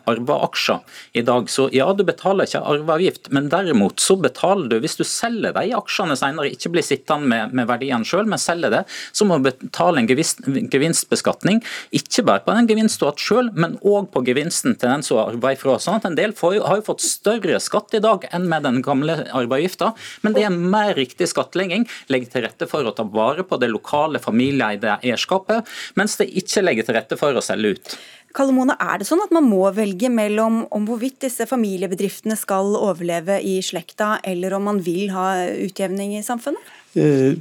[0.07, 4.77] arver aksjer i dag, så ja, du betaler ikke arveavgift, men derimot så betaler du,
[4.83, 8.71] hvis du selger de aksjene senere, ikke blir sittende med, med verdiene sjøl, men selger
[8.71, 10.39] det, så må du betale en gevinst,
[10.71, 11.59] gevinstbeskatning.
[11.99, 15.03] Ikke bare på den gevinst du har hatt sjøl, men òg på gevinsten til den
[15.03, 15.75] som arver ifra.
[15.83, 18.79] Sånn at en del får, har jo fått større skatt i dag enn med den
[18.85, 19.91] gamle arveavgifta,
[20.23, 21.89] men det er mer riktig skattlegging.
[22.13, 25.67] Legger til rette for å ta vare på det lokale familieeide eierskapet,
[25.99, 27.97] mens det ikke legger til rette for å selge ut.
[28.37, 32.75] Kalle Mone, er det sånn at man må velge mellom om hvorvidt disse familiebedriftene skal
[32.77, 35.31] overleve i slekta, eller om man vil ha
[35.65, 36.61] utjevning i samfunnet?
[36.97, 37.35] Eh,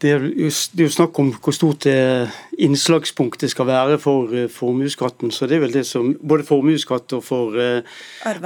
[0.00, 0.30] det er
[0.80, 1.84] jo snakk om hvor stort
[2.58, 5.30] innslagspunktet skal være for eh, formuesskatten.
[5.30, 7.82] Så det er vel det som Både formuesskatt og for, eh,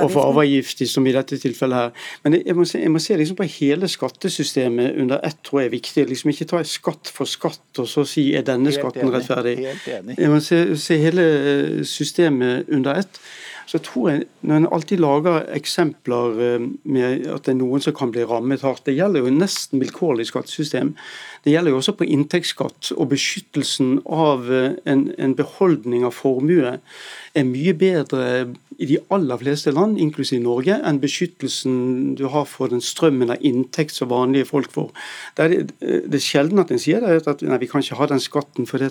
[0.02, 1.90] og for arveavgift, som i dette tilfellet her.
[2.24, 5.70] Men jeg må se, jeg må se liksom på hele skattesystemet under ett, tror jeg
[5.70, 6.06] er viktig.
[6.08, 9.56] Liksom ikke ta skatt for skatt og så si er denne skatten rettferdig.
[9.86, 13.22] Jeg må se, se hele systemet under ett
[13.70, 17.94] så tror jeg når en alltid lager eksempler eh, med at det er noen som
[17.94, 20.96] kan bli rammet hardt Det gjelder jo nesten vilkårlig skattesystem.
[21.44, 22.90] Det gjelder jo også på inntektsskatt.
[22.96, 28.26] Og beskyttelsen av eh, en, en beholdning av formue er mye bedre
[28.80, 33.44] i de aller fleste land, inklusiv Norge, enn beskyttelsen du har for den strømmen av
[33.44, 34.88] inntekt som vanlige folk får.
[35.36, 38.08] Det er, det er sjelden at en sier det, at nei, vi kan ikke ha
[38.08, 38.88] den skatten fordi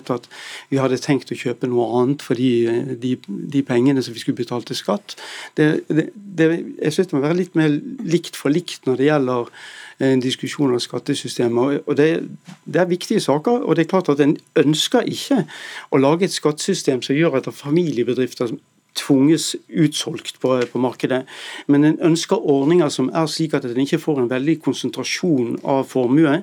[0.70, 4.38] vi hadde tenkt å kjøpe noe annet for de, de, de pengene som vi skulle
[4.38, 5.16] betalt til skatt.
[5.58, 7.74] Det, det, jeg synes det må være litt mer
[8.06, 9.54] likt for likt når det gjelder
[10.00, 11.82] en diskusjon om skattesystemet.
[11.86, 12.28] og det,
[12.64, 13.50] det, er viktige saker.
[13.50, 15.44] og det er klart at En ønsker ikke
[15.90, 18.54] å lage et skattesystem som gjør at familiebedrifter
[18.98, 21.22] tvunges utsolgt på, på, markedet.
[21.66, 25.86] Men en ønsker ordninger som er slik at en ikke får en veldig konsentrasjon av
[25.90, 26.40] formue.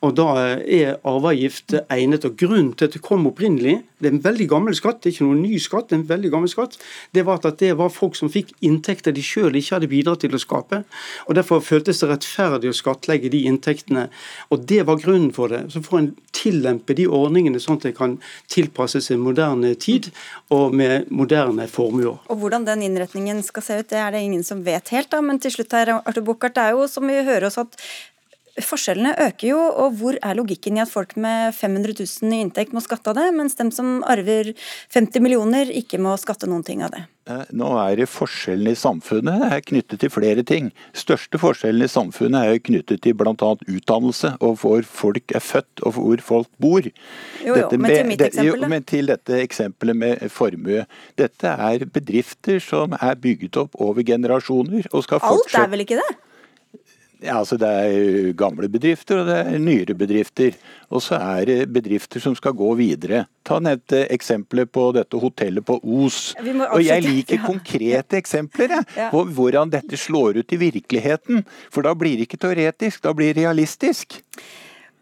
[0.00, 0.26] Og Da
[0.62, 2.24] er arveavgift egnet.
[2.24, 5.14] og Grunnen til at det kom opprinnelig, det er en veldig gammel skatt, det er
[5.16, 6.76] ikke noen ny skatt, det er en veldig gammel skatt,
[7.14, 10.36] det var at det var folk som fikk inntekter de sjøl ikke hadde bidratt til
[10.36, 10.84] å skape.
[11.26, 14.08] og Derfor føltes det rettferdig å skattlegge de inntektene.
[14.50, 15.72] og Det var grunnen for det.
[15.72, 20.12] Så får en tillempe de ordningene sånn at det kan tilpasses en moderne tid
[20.50, 22.20] og med moderne formuer.
[22.30, 25.10] Og Hvordan den innretningen skal se ut, det er det ingen som vet helt.
[25.10, 27.74] da, Men til slutt her, Arthur Buchardt, det er jo som vi hører oss at
[28.64, 32.74] Forskjellene øker jo, og hvor er logikken i at folk med 500 000 i inntekt
[32.76, 34.54] må skatte av det, mens dem som arver
[34.94, 37.04] 50 millioner ikke må skatte noen ting av det?
[37.28, 40.70] Eh, nå er det forskjellene i samfunnet er knyttet til flere ting.
[40.96, 43.34] Største forskjellen i samfunnet er knyttet til bl.a.
[43.34, 46.88] utdannelse, og hvor folk er født og hvor folk bor.
[47.44, 50.86] Jo, jo, men til mitt eksempel, jo, Men til dette eksempelet med formue.
[51.20, 54.88] Dette er bedrifter som er bygget opp over generasjoner.
[54.92, 55.58] og skal fortsette...
[55.58, 56.16] Alt er vel ikke det?
[57.18, 60.54] Ja, altså Det er gamle bedrifter og det er nyere bedrifter.
[60.94, 63.24] Og så er det bedrifter som skal gå videre.
[63.46, 66.34] Ta nevnte eksempelet på dette hotellet på Os.
[66.38, 69.10] Og Jeg liker konkrete eksempler ja.
[69.10, 71.44] på hvordan dette slår ut i virkeligheten.
[71.74, 74.20] For da blir det ikke teoretisk, da blir det realistisk.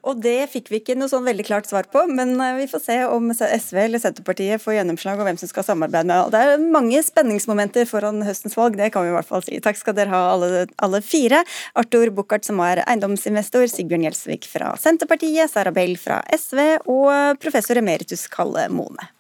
[0.07, 2.83] Og det fikk vi ikke noe sånn veldig klart svar på, men eh, vi får
[2.85, 6.31] se om SV eller Senterpartiet får gjennomslag, og hvem som skal samarbeide med.
[6.31, 9.59] Det er mange spenningsmomenter foran høstens valg, det kan vi i hvert fall si.
[9.63, 11.43] Takk skal dere ha alle, alle fire.
[11.75, 17.83] Arthur Buchardt som er eiendomsinvestor, Sigbjørn Gjelsvik fra Senterpartiet, Sara Bell fra SV og professor
[17.83, 19.11] emeritus Kalle Mone.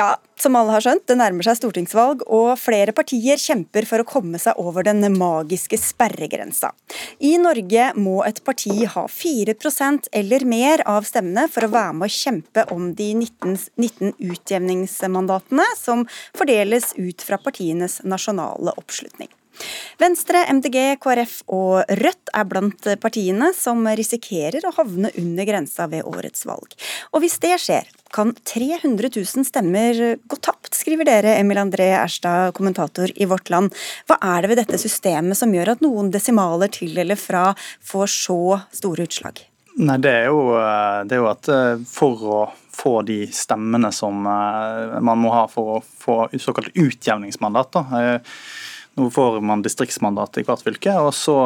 [0.00, 4.08] Ja, som alle har skjønt, det nærmer seg stortingsvalg, og flere partier kjemper for å
[4.08, 6.72] komme seg over den magiske sperregrensa.
[7.20, 12.08] I Norge må et parti ha 4% eller mer av stemmene for å være med
[12.10, 19.30] å kjempe om de 19, 19 utjevningsmandatene som fordeles ut fra partienes nasjonale oppslutning.
[20.00, 26.06] Venstre, MDG, KrF og Rødt er blant partiene som risikerer å havne under grensa ved
[26.08, 26.76] årets valg.
[27.12, 32.54] Og hvis det skjer, kan 300 000 stemmer gå tapt, skriver dere, Emil André Erstad,
[32.56, 33.76] kommentator i Vårt Land.
[34.08, 37.50] Hva er det ved dette systemet som gjør at noen desimaler til eller fra
[37.86, 38.40] får så
[38.80, 39.44] store utslag?
[39.80, 40.40] Nei, det er jo,
[41.06, 42.40] det er jo at eh, for å
[42.74, 48.42] få de stemmene som eh, man må ha for å få såkalt utjevningsmandat, da, eh,
[49.00, 50.94] nå får man distriktsmandat i hvert fylke.
[51.00, 51.36] og så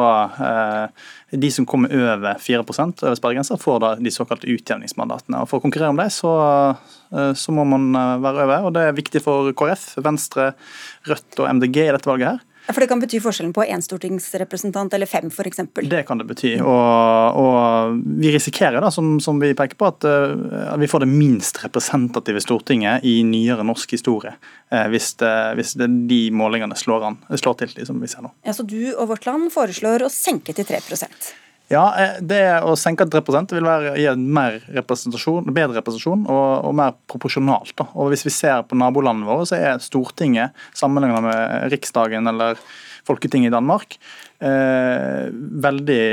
[0.45, 5.41] eh, De som kommer over 4 over sperregrensa, får da de såkalte utjevningsmandatene.
[5.41, 6.33] og For å konkurrere om det, så,
[7.15, 8.67] eh, så må man eh, være over.
[8.67, 10.51] og Det er viktig for KrF, Venstre,
[11.09, 12.35] Rødt og MDG i dette valget.
[12.35, 12.54] her.
[12.65, 15.61] For Det kan bety forskjellen på én stortingsrepresentant eller fem, f.eks.?
[15.85, 16.55] Det kan det bety.
[16.63, 21.11] Og, og vi risikerer, da, som, som, vi peker på, at, uh, vi får det
[21.11, 24.33] minst representative Stortinget i nyere norsk historie.
[24.73, 28.33] Uh, hvis, det, hvis de målingene slår, an, slår til, som vi ser nå.
[28.47, 30.81] Ja, Så du og Vårt Land foreslår å senke til 3
[31.71, 36.49] Ja, eh, det å senke til 3% vil være, gi mer representasjon, bedre representasjon og,
[36.69, 37.87] og mer proporsjonalt.
[37.93, 42.61] Og Hvis vi ser på nabolandene våre, så er Stortinget sammenlignet med Riksdagen eller
[43.05, 43.99] Folketinget i Danmark
[44.39, 45.25] eh,
[45.65, 46.05] veldig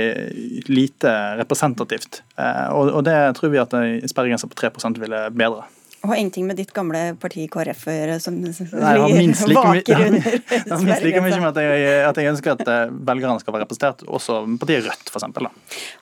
[0.68, 2.22] lite representativt.
[2.36, 5.64] Eh, og, og, Det tror vi at en sperregrense på 3% ville bedre.
[6.02, 9.94] Har ingenting med ditt gamle parti KrF å gjøre, som Nei, minst like mye, jeg
[9.94, 13.68] har minst like mye med at jeg, at jeg, ønsker at eh, velgerne skal være
[13.68, 15.52] representert, også partiet Rødt f.eks.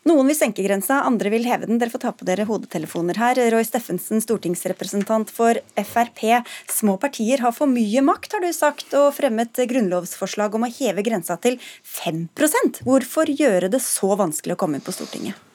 [0.09, 1.77] Noen vil senke grensa, andre vil heve den.
[1.83, 3.43] Dere får ta på dere hodetelefoner her.
[3.53, 6.25] Roy Steffensen, stortingsrepresentant for Frp.
[6.73, 11.05] Små partier har for mye makt, har du sagt, og fremmet grunnlovsforslag om å heve
[11.05, 15.50] grensa til 5% Hvorfor gjøre det så vanskelig å komme inn på Stortinget?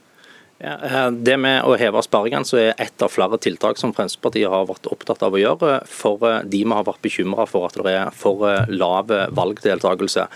[0.57, 4.63] Ja, eh, det med å heve sperregrensa er ett av flere tiltak som Fremskrittspartiet har
[4.69, 7.91] vært opptatt av å gjøre for eh, de vi har vært bekymra for at det
[7.91, 10.29] er for eh, lav valgdeltakelse.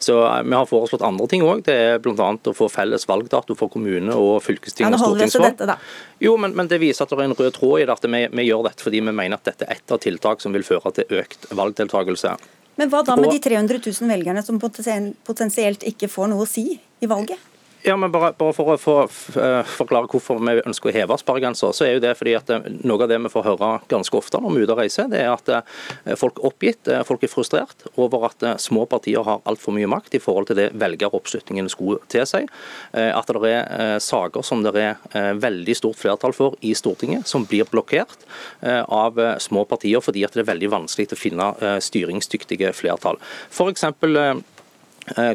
[0.00, 1.62] Så Vi har foreslått andre ting òg.
[1.66, 2.30] Det er bl.a.
[2.32, 5.76] å få felles valgdato for kommune- og fylkesting og stortingsvalg.
[6.24, 7.98] Jo, men, men, det viser at det er en rød tråd i det.
[7.98, 10.56] at vi, vi, gjør dette fordi vi mener at dette er ett av tiltak som
[10.56, 12.32] vil føre til økt valgdeltakelse.
[12.80, 16.72] Men hva da med de 300 000 velgerne som potensielt ikke får noe å si
[16.80, 17.49] i valget?
[17.82, 21.70] Ja, men bare, bare for å for, uh, forklare hvorfor vi ønsker å heve sperregrensa,
[21.72, 24.40] så er jo det fordi at uh, noe av det vi får høre ganske ofte
[24.40, 27.32] når vi er ute og reiser, det er at uh, folk er oppgitt, folk er
[27.32, 32.24] frustrert over at små partier har altfor mye makt i forhold til det velgeroppslutningen skulle
[32.26, 32.48] seg.
[32.92, 37.68] At det er saker som det er veldig stort flertall for i Stortinget, som blir
[37.70, 38.24] blokkert
[38.60, 41.50] av små partier fordi at det er veldig vanskelig å finne
[41.84, 43.20] styringsdyktige flertall.
[43.54, 44.36] For eksempel, Eh,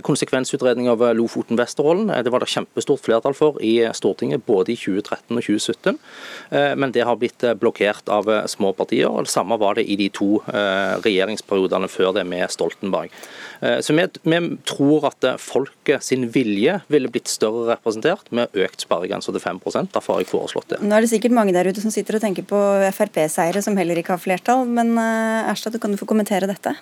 [0.06, 5.36] konsekvensutredning av Lofoten-Vesterålen eh, det var det kjempestort flertall for i Stortinget både i 2013
[5.36, 6.00] og 2017,
[6.50, 9.10] eh, men det har blitt blokkert av små partier.
[9.10, 13.12] og Det samme var det i de to regjeringsperiodene før det med Stoltenberg.
[13.84, 19.42] Så vi, tror at folket sin vilje ville blitt større representert med økt sperregrense til
[19.42, 19.62] 5
[19.94, 20.82] Derfor har jeg foreslått det.
[20.84, 22.62] Nå er det sikkert mange der ute som sitter og tenker på
[22.96, 26.76] Frp-seire som heller ikke har flertall, men Erstad, kan du få kommentere dette?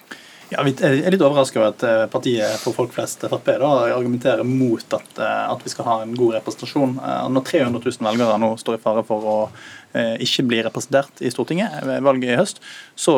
[0.52, 4.46] Ja, Vi er litt overrasket over at eh, partiet for folk flest, Frp, da, argumenterer
[4.48, 6.98] mot at, eh, at, vi skal ha en god representasjon.
[7.00, 9.38] Eh, når 300 000 velgere nå står i fare for å
[9.94, 12.62] ikke blir representert i Stortinget ved valget i høst,
[12.96, 13.14] så,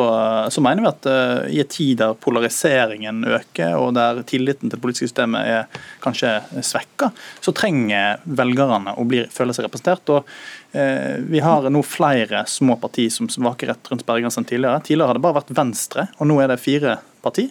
[0.52, 1.08] så mener vi at
[1.48, 6.34] i en tid der polariseringen øker, og der tilliten til det politiske systemet er kanskje
[6.60, 7.10] svekka,
[7.40, 10.12] så trenger velgerne å bli, føle seg representert.
[10.12, 10.28] og
[11.32, 14.82] vi har nå flere små partier som vaker rett rundt sperregrensen enn tidligere.
[14.84, 17.48] Tidligere har det bare vært Venstre, og nå er det fire parti.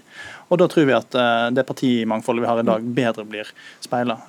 [0.50, 3.50] Og da tror vi at eh, det partimangfoldet vi har i dag, bedre blir
[3.84, 4.20] speila.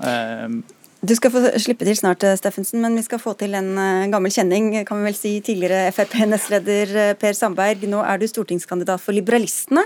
[1.06, 4.10] Eh, du skal få slippe til snart, eh, Steffensen, men vi skal få til en
[4.10, 4.84] gammel kjenning.
[4.86, 9.84] kan vi vel si Tidligere Frp-nestleder Per Sandberg, nå er du stortingskandidat for Liberalistene.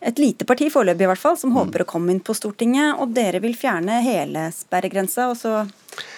[0.00, 2.98] Et lite parti foreløpig i hvert fall, som håper å komme inn på Stortinget.
[3.00, 5.30] Og dere vil fjerne hele sperregrensa.
[5.30, 5.68] og så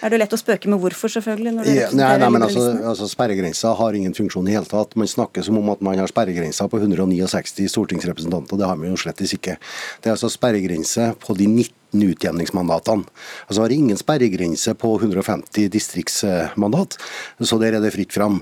[0.03, 1.67] er det lett å spøke med hvorfor, selvfølgelig?
[1.67, 4.95] Ja, nei, nei, men altså, altså, Sperregrensa har ingen funksjon i hele tatt.
[4.95, 8.61] Man snakker som om at man har sperregrensa på 169 stortingsrepresentanter.
[8.61, 9.57] Det har man jo slett ikke.
[10.01, 13.05] Det er altså sperregrense på de 19 utjevningsmandatene.
[13.47, 16.99] Altså har ingen sperregrense på 150 distriktsmandat,
[17.41, 18.41] så der er det fritt fram.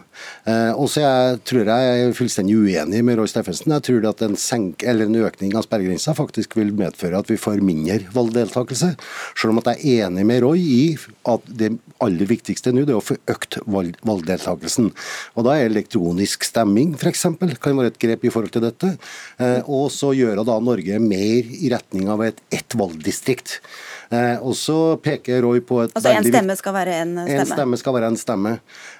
[0.49, 1.05] Eh, og så
[1.45, 3.75] tror jeg er fullstendig uenig med Roy Steffensen.
[3.77, 7.63] Jeg tror at en, senk, en økning av sperregrensa faktisk vil medføre at vi får
[7.65, 8.95] mindre valgdeltakelse.
[9.37, 10.83] Selv om at jeg er enig med Roy i
[11.29, 11.73] at det
[12.03, 14.91] aller viktigste nå er å få økt valg, valgdeltakelsen.
[15.37, 17.27] Og Da er elektronisk stemming f.eks.
[17.63, 18.95] kan være et grep i forhold til dette.
[19.43, 22.77] Eh, og så gjøre da Norge mer i retning av et ett
[23.43, 23.61] Right.
[24.13, 27.39] Eh, og så peker Roy på et Altså en stemme skal være en stemme?
[27.41, 28.53] En stemme skal være en stemme.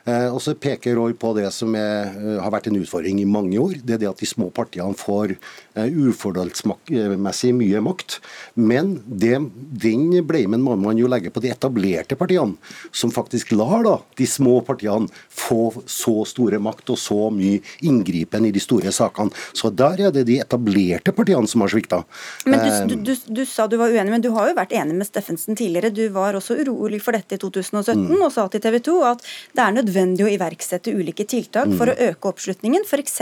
[0.09, 3.29] Eh, og så peker Roy på det som er, eh, har vært en utfordring i
[3.29, 3.77] mange år.
[3.85, 5.37] Det er det at de små partiene får
[5.77, 8.21] uforholdsmessig mye makt.
[8.57, 9.37] Men det,
[9.85, 12.57] den blamen må man jo legge på de etablerte partiene,
[12.93, 18.47] som faktisk lar da de små partiene få så store makt og så mye inngripen
[18.49, 19.33] i de store sakene.
[19.53, 22.03] Så der er det de etablerte partiene som har svikta.
[22.47, 24.97] Men du, du, du, du sa du var uenig, men du har jo vært enig
[24.97, 25.93] med med Steffensen tidligere.
[25.95, 28.23] Du var også urolig for dette i 2017 mm.
[28.23, 31.77] og sa til TV 2 at det er nødvendig å iverksette ulike tiltak mm.
[31.81, 33.21] for å øke oppslutningen, f.eks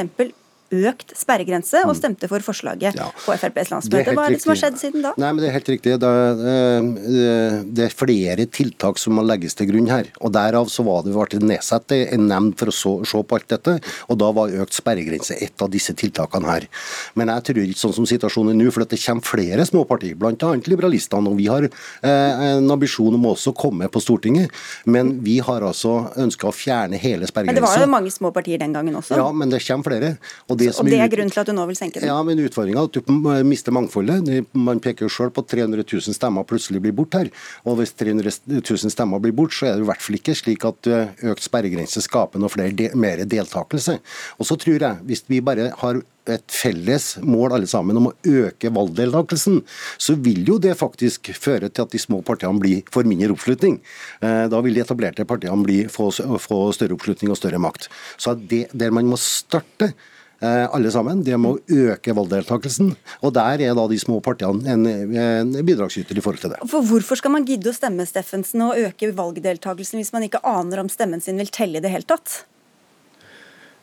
[0.70, 1.98] økt sperregrense, og mm.
[1.98, 3.08] stemte for forslaget ja.
[3.24, 4.14] på FrPs landsmøte.
[4.14, 5.12] Hva er det som har skjedd siden da?
[5.18, 5.94] Nei, men Det er helt riktig.
[6.02, 10.10] Det er, eh, det er flere tiltak som må legges til grunn her.
[10.20, 13.48] og Derav så var det ble nedsatt en nemnd for å så, se på alt
[13.50, 13.76] dette.
[14.08, 16.68] og Da var økt sperregrense et av disse tiltakene her.
[17.18, 20.54] Men jeg tror ikke sånn som situasjonen er nå, for det kommer flere småpartier, bl.a.
[20.70, 21.30] liberalistene.
[21.30, 24.54] og Vi har eh, en ambisjon om også å komme på Stortinget,
[24.86, 27.50] men vi har altså ønska å fjerne hele sperregrensa.
[27.50, 29.18] Men det var jo mange små partier den gangen også?
[29.18, 30.14] Ja, men det kommer flere.
[30.48, 32.10] og det og det er grunnen til at du nå vil senke den?
[32.10, 34.28] Ja, men utfordringa er at du mister mangfoldet.
[34.54, 37.32] Man peker jo sjøl på at 300 000 stemmer plutselig blir borte her.
[37.64, 40.68] Og hvis 300 000 stemmer blir borte, så er det i hvert fall ikke slik
[40.68, 43.98] at eh, økt sperregrense skaper noe flere de mer deltakelse.
[44.38, 48.12] Og så tror jeg, hvis vi bare har et felles mål alle sammen om å
[48.28, 49.62] øke valgdeltakelsen,
[49.98, 53.80] så vil jo det faktisk føre til at de små partiene blir, får mindre oppslutning.
[54.20, 57.88] Eh, Da vil de etablerte partiene bli, få, få større oppslutning og større makt.
[58.20, 59.92] Så det, der man må starte
[60.40, 62.94] alle sammen, det må øke valgdeltakelsen.
[63.20, 66.62] Og der er da de små partiene en, en bidragsyter i forhold til det.
[66.70, 70.80] For Hvorfor skal man gidde å stemme Steffensen og øke valgdeltakelsen hvis man ikke aner
[70.80, 72.40] om stemmen sin vil telle i det hele tatt?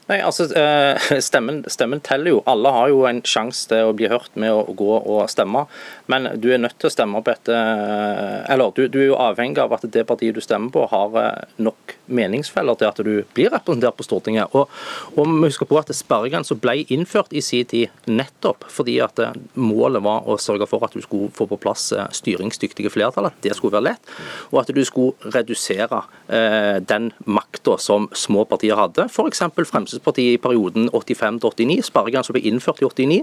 [0.08, 2.42] Nei, altså eh, stemmen, stemmen teller jo.
[2.48, 5.66] Alle har jo en sjanse til å bli hørt med å gå og stemme.
[6.12, 9.20] Men du er nødt til å stemme på et eh, Eller du, du er jo
[9.20, 13.14] avhengig av at det partiet du stemmer på, har eh, nok meningsfeller til at du
[13.36, 14.54] blir representert på Stortinget.
[14.58, 14.72] Og,
[15.16, 19.36] og vi husker på at sperregrensa ble innført i sin tid nettopp fordi at eh,
[19.60, 23.56] målet var å sørge for at du skulle få på plass eh, styringsdyktige flertall, det
[23.58, 24.12] skulle være lett,
[24.52, 29.08] og at du skulle redusere eh, den makta som små partier hadde.
[29.12, 29.44] F.eks.
[29.58, 31.88] Fremskrittspartiet i perioden 85 til 89.
[31.90, 33.20] Sperregrensa ble innført i 89.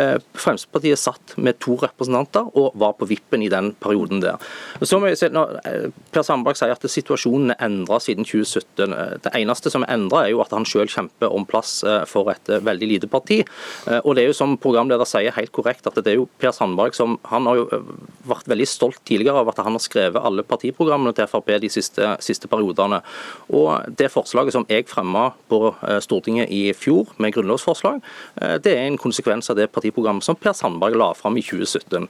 [0.00, 4.40] Eh, Fremskrittspartiet satt med to representanter og var på vippen i den perioden der.
[4.82, 8.92] Så må jeg si, når eh, Per Sandberg sier at situasjonen er endra siden 2017.
[8.92, 12.04] eh, Det eneste som er endra, er jo at han selv kjemper om plass eh,
[12.06, 13.40] for et eh, veldig lite parti.
[14.04, 16.94] Og det er jo som programleder sier helt korrekt at det er jo Per Sandberg
[16.94, 17.64] som Han har jo
[18.28, 22.16] vært veldig stolt tidligere av at han har skrevet alle partiprogrammene til Frp de siste,
[22.20, 23.00] siste periodene.
[23.50, 28.00] Og det forslaget som jeg fremma på Stortinget i fjor med grunnlovsforslag,
[28.62, 32.08] det er en konsekvens av det partiprogrammet som Per Sandberg la fram i 2017.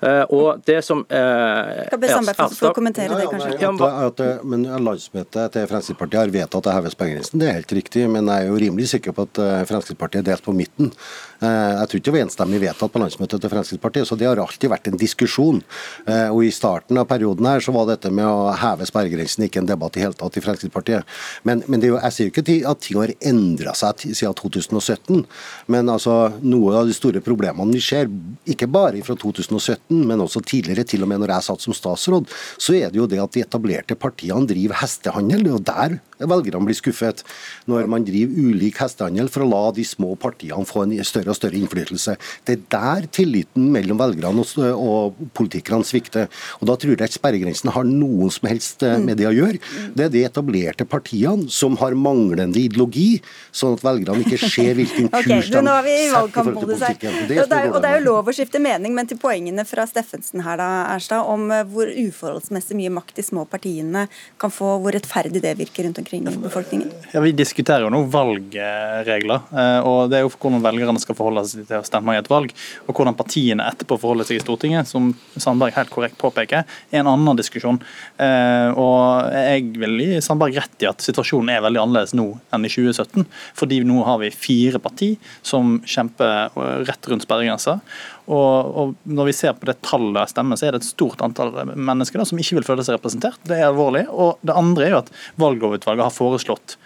[0.00, 3.60] Eh, Og det som eh, Kan Per Sandberg få- kommentere det, Ja, kanskje?
[3.60, 7.58] ja, men at, at, men Landsmøtet til Fremskrittspartiet har vedtatt å heve sperregrensen, det er
[7.60, 8.04] helt riktig.
[8.10, 10.92] Men jeg er jo rimelig sikker på at eh, Fremskrittspartiet er delt på midten.
[11.40, 14.40] Eh, Jeg tror ikke det var enstemmig vedtatt på landsmøtet til Fremskrittspartiet, så det har
[14.42, 15.62] alltid vært en diskusjon.
[16.06, 19.62] Eh, Og I starten av perioden her så var dette med å heve sperregrensen ikke
[19.62, 21.04] en debatt i hele tatt i Fremskrittspartiet.
[21.48, 25.24] Men, men jo, jeg sier jo ikke at ting har endra seg siden 2017.
[25.72, 28.10] Men altså, noe av de store problemene vi ser,
[28.48, 32.28] ikke bare fra 2017, men også tidligere, til og med når jeg satt som statsråd,
[32.58, 35.37] så er det jo det at de etablerte partiene driver hestehandel.
[35.46, 37.22] Jo der velgerne blir skuffet.
[37.70, 41.38] Når man driver ulik hestehandel for å la de små partiene få en større og
[41.38, 42.16] større innflytelse.
[42.46, 46.28] Det er der tilliten mellom velgerne og, og politikerne svikter.
[46.60, 49.60] Og Da tror jeg ikke sperregrensen har noen som helst eh, med det å gjøre.
[49.96, 53.20] Det er de etablerte partiene som har manglende ideologi,
[53.54, 57.18] sånn at velgerne ikke ser hvilken kurs okay, i setter i forhold til politikken.
[57.22, 59.20] Og Det det, er er, og det er jo lov å skifte mening, men til
[59.20, 64.06] poengene fra Steffensen her, da, Erstad, om eh, hvor uforholdsmessig mye makt de små partiene
[64.40, 66.90] kan få, hvor rettferdig det virker rundt omkring i befolkningen.
[67.12, 71.44] Ja, Vi diskuterer jo nå valgregler, eh, og det er jo hvordan velgerne skal forholde
[71.48, 72.52] seg til å stemme i et valg.
[72.86, 77.10] Og hvordan partiene etterpå forholder seg i Stortinget, som Sandberg helt korrekt påpeker, er en
[77.12, 77.80] annen diskusjon.
[78.18, 82.64] Eh, Og jeg vil gi Sandberg rett i at situasjonen er veldig annerledes nå enn
[82.64, 83.26] i 2017.
[83.58, 87.80] Fordi nå har vi fire parti som kjemper eh, rett rundt sperregrensa.
[88.28, 91.54] Og, og når vi ser på det tallet stemmer, så er det et stort antall
[91.72, 93.40] mennesker da, som ikke vil føle seg representert.
[93.48, 94.04] Det er alvorlig.
[94.12, 96.76] Og det andre er jo at valglovutvalget har foreslått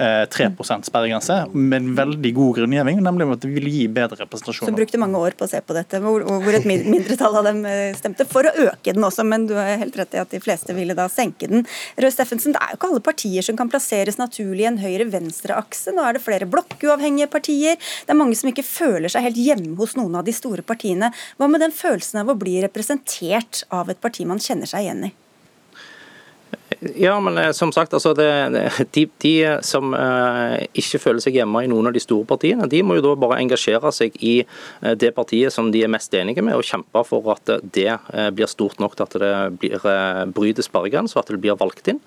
[0.00, 0.48] 3
[0.86, 4.70] sperregrense med en veldig god grunngiving, nemlig at det vil gi bedre representasjon.
[4.70, 7.44] Som brukte mange år på å se på dette, hvor, hvor et min- mindretall av
[7.50, 10.32] dem eh, stemte for å øke den også, men du har helt rett i at
[10.32, 11.66] de fleste ville da senke den.
[12.00, 15.94] Røe Steffensen, det er jo ikke alle partier som kan plasseres naturlig i en høyre-venstre-akse.
[15.96, 17.76] Nå er det flere blokkuavhengige partier.
[17.76, 21.12] Det er mange som ikke føler seg helt hjemme hos noen av de store partiene.
[21.36, 25.10] Hva med den følelsen av å bli representert av et parti man kjenner seg igjen
[25.10, 25.12] i?
[26.80, 28.28] Ja, men eh, som sagt, altså det,
[28.96, 29.34] de, de
[29.66, 33.04] som eh, ikke føler seg hjemme i noen av de store partiene, de må jo
[33.04, 36.64] da bare engasjere seg i eh, det partiet som de er mest enige med, og
[36.64, 40.64] kjempe for at eh, det eh, blir stort nok til at det blir, eh, bryter
[40.64, 42.00] sperregrensen, og at det blir valgt inn.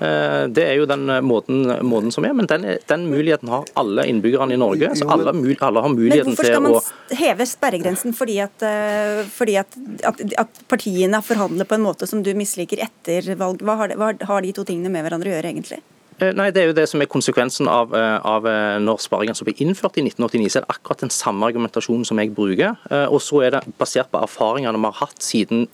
[0.00, 3.68] Eh, Det er jo den eh, måten, måten som er, men den, den muligheten har
[3.80, 4.94] alle innbyggerne i Norge.
[4.96, 9.22] så alle, har muligheten til å Men hvorfor skal man heve sperregrensen fordi at, eh,
[9.28, 9.78] fordi at,
[10.08, 13.60] at, at partiene forhandler på en måte som du misliker etter valg?
[13.60, 15.82] Hva har, hva har de to tingene med hverandre å gjøre, egentlig?
[16.20, 18.44] Nei, Det er jo det som er konsekvensen av, av
[18.84, 20.50] når sperregrensa ble innført i 1989.
[20.52, 22.76] så er det akkurat den samme argumentasjonen som jeg bruker.
[23.08, 25.64] Og så er det basert på erfaringene vi har hatt siden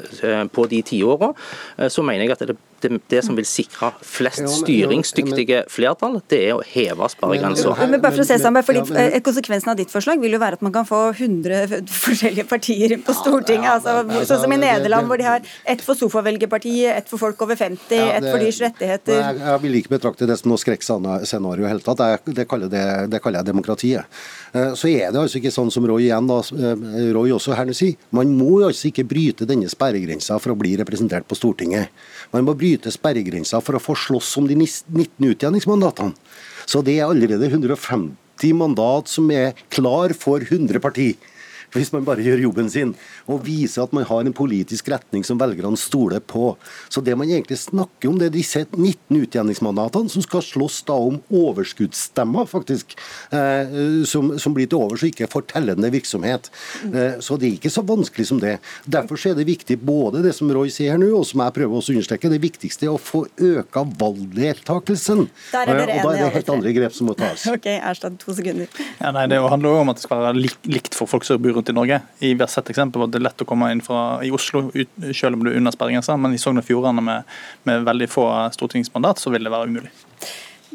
[0.55, 1.33] på de tiåra,
[1.91, 6.41] så mener jeg at det er det, det som vil sikre flest styringsdyktige flertall, det
[6.51, 7.75] er å heve sperregrensa.
[7.89, 8.85] Men bare for å se sammen, fordi
[9.27, 13.15] Konsekvensen av ditt forslag vil jo være at man kan få 100 forskjellige partier på
[13.17, 13.71] Stortinget.
[13.79, 17.19] altså, sånn som i det- det- Nederland, hvor de har ett for sofavelgerpartiet, ett for
[17.19, 19.21] folk over 50, Ja, ett for dyrs rettigheter.
[19.21, 21.99] Jeg, jeg vil ikke betrakte det som noe skrekkscenario i hele tatt.
[21.99, 24.05] Jeg, det, kaller det, det kaller jeg demokratiet.
[24.55, 27.65] Eh, Så er det altså ikke sånn som Roy igjen da, eh, Roy også her
[27.69, 27.97] nå sier.
[28.13, 31.89] Man må altså ikke bryte denne sperregrensa for å bli representert på Stortinget.
[32.35, 36.15] Man må bryte sperregrensa for å få slåss om de 19 utjevningsmandatene.
[36.67, 41.15] Så det er allerede 150 mandat som er klar for 100 partier.
[41.75, 42.95] Hvis man bare gjør jobben sin
[43.27, 46.55] og viser at man har en politisk retning som velgerne stoler på.
[46.93, 50.97] Så det man egentlig snakker om, det er disse 19 utjevningsmandatene som skal slåss da
[51.09, 52.95] om overskuddsstemmer, faktisk.
[53.35, 56.51] Eh, som, som blir til overs og ikke fortellende virksomhet.
[56.87, 58.57] Eh, så det er ikke så vanskelig som det.
[58.87, 61.57] Derfor så er det viktig både det som Roy sier her nå, og som jeg
[61.59, 65.27] prøver også å understreke, det viktigste er å få øka valgdeltakelsen.
[65.51, 67.47] Der er dere Eh, og da er det helt andre grep som må tas.
[67.57, 68.69] Ok, Erstad, to sekunder.
[69.01, 71.56] Ja, nei, Det handler jo om at det skal være likt for folk som bor
[71.57, 72.01] rundt i Norge.
[72.25, 75.39] I har sett eksempel at det lett å komme inn fra, i Oslo ut, selv
[75.39, 77.39] om du er under sperregrensa, men i Sogn og Fjordane med,
[77.69, 79.95] med veldig få stortingsmandat, så vil det være umulig.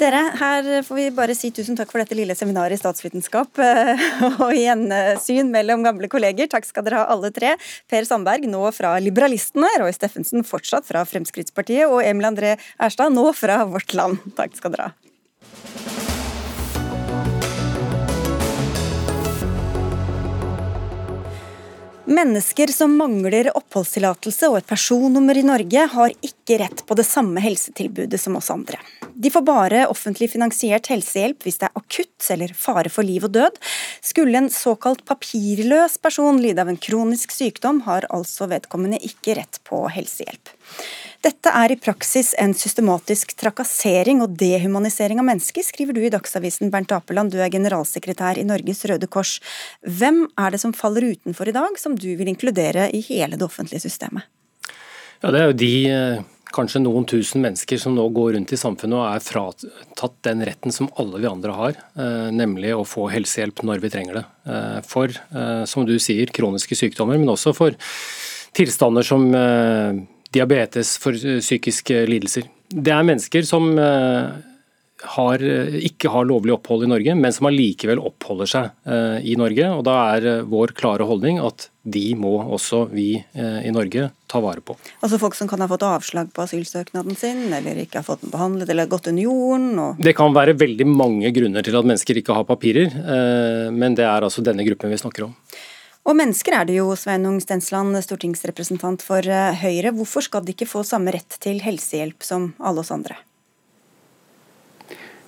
[0.00, 4.06] Dere, her får vi bare si tusen takk for dette lille seminaret i statsvitenskap eh,
[4.42, 6.48] og gjensyn mellom gamle kolleger.
[6.50, 7.54] Takk skal dere ha alle tre.
[7.92, 13.28] Per Sandberg, nå fra Liberalistene, Roy Steffensen fortsatt fra Fremskrittspartiet, og Emil André Erstad, nå
[13.36, 14.24] fra Vårt Land.
[14.38, 15.11] Takk skal dere ha.
[22.12, 27.40] Mennesker som mangler oppholdstillatelse og et personnummer i Norge, har ikke rett på det samme
[27.40, 28.76] helsetilbudet som oss andre.
[29.14, 33.32] De får bare offentlig finansiert helsehjelp hvis det er akutt eller fare for liv og
[33.38, 33.56] død.
[34.04, 39.62] Skulle en såkalt papirløs person lide av en kronisk sykdom, har altså vedkommende ikke rett
[39.64, 40.52] på helsehjelp.
[41.22, 46.72] Dette er i praksis en systematisk trakassering og dehumanisering av mennesker, skriver du i Dagsavisen
[46.72, 49.36] Bernt Apeland, du er generalsekretær i Norges Røde Kors.
[49.86, 53.46] Hvem er det som faller utenfor i dag, som du vil inkludere i hele det
[53.46, 54.26] offentlige systemet?
[55.22, 58.58] Ja, Det er jo de eh, kanskje noen tusen mennesker som nå går rundt i
[58.58, 63.06] samfunnet og er fratatt den retten som alle vi andre har, eh, nemlig å få
[63.12, 64.24] helsehjelp når vi trenger det.
[64.50, 65.14] Eh, For,
[65.70, 67.78] som du sier, kroniske sykdommer, men også for
[68.58, 69.30] tilstander som
[70.32, 72.48] diabetes, for eh, psykiske lidelser.
[72.72, 74.30] Det er mennesker som eh,
[75.16, 78.70] har, eh, ikke har lovlig opphold i Norge, men som allikevel oppholder seg
[79.26, 79.68] i Norge.
[79.76, 84.62] og Da er vår klare holdning at de må også vi i Norge ta vare
[84.62, 84.76] på.
[85.02, 88.30] Altså folk som kan ha fått avslag på asylsøknaden sin, eller ikke har fått den
[88.30, 89.72] behandlet, eller gått under jorden.
[89.82, 89.98] og...
[89.98, 92.94] Det kan være veldig mange grunner til at mennesker ikke har papirer,
[93.74, 95.34] men det er altså denne gruppen vi snakker om.
[96.02, 99.92] Og mennesker er det jo, Sveinung Stensland, stortingsrepresentant for eh, Høyre.
[99.94, 103.20] Hvorfor skal de ikke få samme rett til helsehjelp som alle oss andre?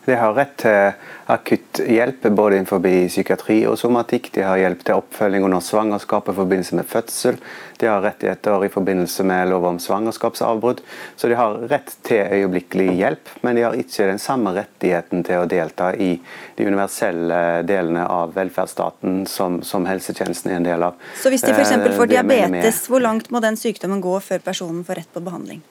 [0.04, 0.92] De har rett til
[1.32, 4.28] akutt hjelp både innenfor psykiatri og somatikk.
[4.34, 7.38] De har hjelp til oppfølging under svangerskap i forbindelse med fødsel.
[7.80, 10.82] De har rettigheter i forbindelse med lov om svangerskapsavbrudd.
[11.16, 15.42] Så de har rett til øyeblikkelig hjelp, men de har ikke den samme rettigheten til
[15.42, 16.12] å delta i
[16.58, 20.98] de universelle delene av velferdsstaten som, som helsetjenesten er en del av.
[21.22, 21.78] Så hvis de f.eks.
[21.78, 25.64] Eh, får diabetes, hvor langt må den sykdommen gå før personen får rett på behandling?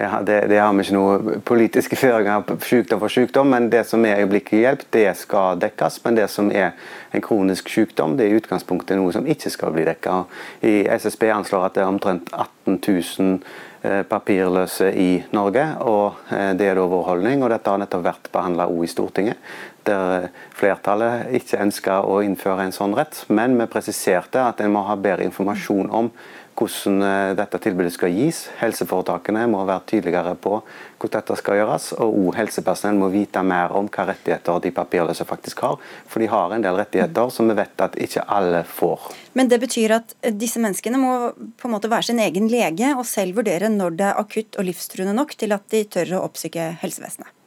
[0.00, 4.04] Ja, det, det har vi ikke noen politiske føringer sykdom for sykdom, men det som
[4.06, 5.96] er øyeblikkelig hjelp, det skal dekkes.
[6.04, 6.76] Men det som er
[7.10, 10.20] en kronisk sykdom, det er i utgangspunktet noe som ikke skal bli dekka.
[10.62, 13.34] I SSB anslår at det er omtrent 18 000
[13.82, 15.66] eh, papirløse i Norge.
[15.82, 19.50] og eh, Det er da vår holdning, og dette har nettopp vært behandla i Stortinget.
[19.82, 24.86] Der flertallet ikke ønska å innføre en sånn rett, men vi presiserte at en må
[24.86, 26.14] ha bedre informasjon om
[26.58, 28.46] hvordan eh, dette tilbudet skal gis.
[28.58, 31.90] Helseforetakene må være tydeligere på hvordan dette skal gjøres.
[32.02, 35.78] Og helsepersonell må vite mer om hva rettigheter de papirløse faktisk har.
[36.10, 39.08] For de har en del rettigheter som vi vet at ikke alle får.
[39.38, 41.16] Men det betyr at eh, disse menneskene må
[41.58, 44.68] på en måte være sin egen lege og selv vurdere når det er akutt og
[44.68, 47.37] livstruende nok til at de tør å oppsøke helsevesenet.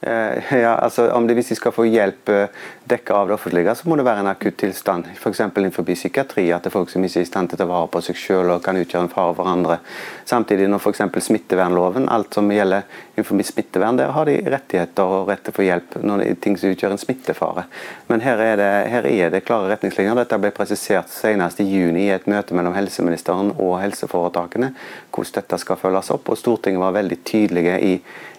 [0.00, 2.48] Eh, Ja, altså om det, Hvis de skal få hjelp eh,
[2.84, 5.06] dekket av det offentlige, så må det være en akutt tilstand.
[5.16, 5.40] F.eks.
[5.40, 7.88] innenfor psykiatri, at det er folk som ikke er i stand til å ta vare
[7.88, 9.78] på seg selv og kan utgjøre en fare for andre.
[10.24, 11.02] Samtidig når f.eks.
[11.26, 12.84] smittevernloven, alt som gjelder
[13.16, 16.38] innenfor smittevern, der har de rettigheter og rett til å få hjelp når det er
[16.44, 17.66] ting som utgjør en smittefare.
[18.10, 20.20] Men her er det, her er det klare retningslinjer.
[20.20, 24.72] Dette ble presisert senest i juni i et møte mellom helseministeren og helseforetakene,
[25.10, 26.28] hvordan dette skal følges opp.
[26.28, 27.94] og Stortinget var veldig tydelige i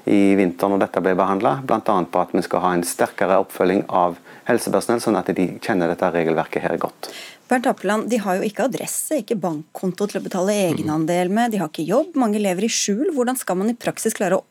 [0.08, 1.82] i vinter når dette ble behandla, bl.a.
[1.84, 4.16] på at vi skal ha en sterkere oppfølging av
[4.48, 7.10] helsepersonell, sånn at de kjenner dette regelverket her godt.
[7.48, 11.62] Bernt Appeland, de har jo ikke adresse, ikke bankkonto til å betale egenandel med, de
[11.62, 13.10] har ikke jobb, mange lever i skjul.
[13.16, 14.46] Hvordan skal man i praksis klare å,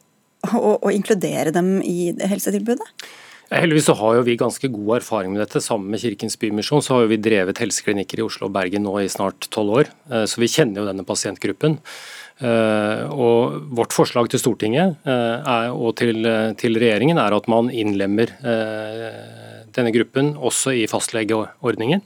[0.55, 2.87] å, å inkludere dem i helsetilbudet?
[3.47, 5.63] Heldigvis så har jo vi ganske god erfaring med dette.
[5.63, 8.97] Sammen med Kirkens Bymisjon så har jo vi drevet helseklinikker i Oslo og Bergen nå
[8.99, 11.79] i snart tolv år, eh, så vi kjenner jo denne pasientgruppen.
[12.43, 16.27] Eh, og Vårt forslag til Stortinget eh, og til,
[16.59, 18.35] til, regjeringen er at man innlemmer
[19.77, 22.03] denne gruppen også i fastlegeordningen.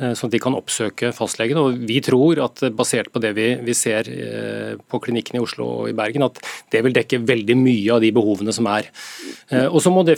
[0.00, 1.58] Eh, sånn at de kan oppsøke fastlegen.
[1.60, 5.66] Og Vi tror at basert på det vi, vi ser eh, på klinikken i Oslo
[5.82, 6.40] og i Bergen, at
[6.72, 8.88] det vil dekke veldig mye av de behovene som er.
[9.50, 10.16] Eh, og Så må det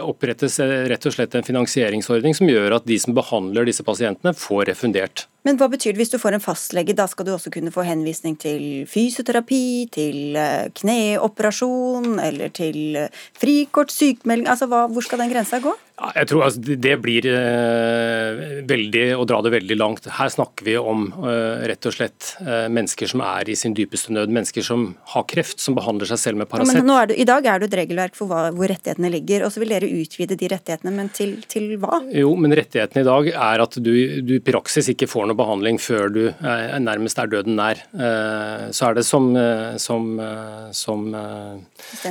[0.00, 4.70] opprettes rett og slett en finansieringsordning som gjør at de som behandler disse pasientene, får
[4.72, 5.26] refundert.
[5.46, 6.96] Men hva betyr det hvis du får en fastlege?
[6.96, 10.36] Da skal du også kunne få henvisning til fysioterapi, til
[10.76, 12.98] kneoperasjon eller til
[13.38, 14.48] frikort, sykemelding.
[14.50, 15.72] Altså, hva, hvor skal den grensa gå?
[15.98, 20.08] Jeg tror altså, Det blir eh, veldig å dra det veldig langt.
[20.18, 24.14] Her snakker vi om eh, rett og slett eh, mennesker som er i sin dypeste
[24.14, 24.32] nød.
[24.34, 26.80] Mennesker som har kreft, som behandler seg selv med Paracet.
[26.80, 29.74] Ja, I dag er det et regelverk for hva, hvor rettighetene ligger, og så vil
[29.74, 30.94] dere utvide de rettighetene.
[30.94, 32.00] Men til, til hva?
[32.14, 33.92] Jo, men rettighetene i dag er at du,
[34.24, 37.82] du, i praksis ikke får noe behandling før du er, nærmest er døden nær.
[37.92, 41.06] Eh, så er det som, eh, som, eh, som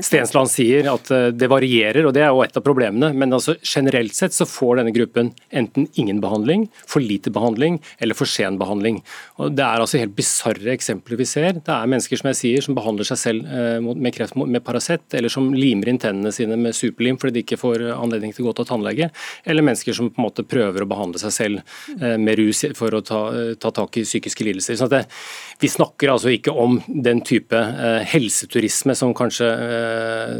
[0.02, 3.14] Stensland sier, at det varierer, og det er jo et av problemene.
[3.14, 8.18] men altså generelt sett så får denne gruppen enten ingen behandling, for lite behandling eller
[8.18, 9.02] for sen behandling.
[9.38, 11.60] Og Det er altså helt bisarre eksempler vi ser.
[11.60, 15.06] Det er mennesker som jeg sier, som behandler seg selv eh, med kreft med Paracet,
[15.18, 18.50] eller som limer inn tennene sine med superlim fordi de ikke får anledning til å
[18.50, 19.10] gå til tannlege,
[19.46, 21.62] eller mennesker som på en måte prøver å behandle seg selv
[22.00, 24.80] eh, med rus for å ta, eh, ta tak i psykiske lidelser.
[24.80, 25.04] Så det,
[25.60, 27.60] vi snakker altså ikke om den type
[28.08, 29.48] helseturisme som kanskje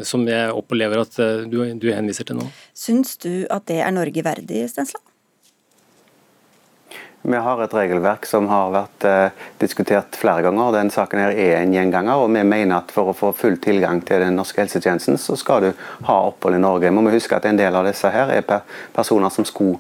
[0.08, 1.18] som jeg opplever at
[1.50, 2.48] du, du henviser til nå.
[2.78, 5.17] Syns du at det er Norge verdig, Stensland?
[7.22, 10.72] Vi har et regelverk som har vært eh, diskutert flere ganger.
[10.76, 12.22] Den saken her er en gjenganger.
[12.22, 15.66] og Vi mener at for å få full tilgang til den norske helsetjenesten, så skal
[15.66, 16.94] du ha opphold i Norge.
[16.94, 18.46] Må vi huske at En del av disse her er
[18.94, 19.80] personer som skulle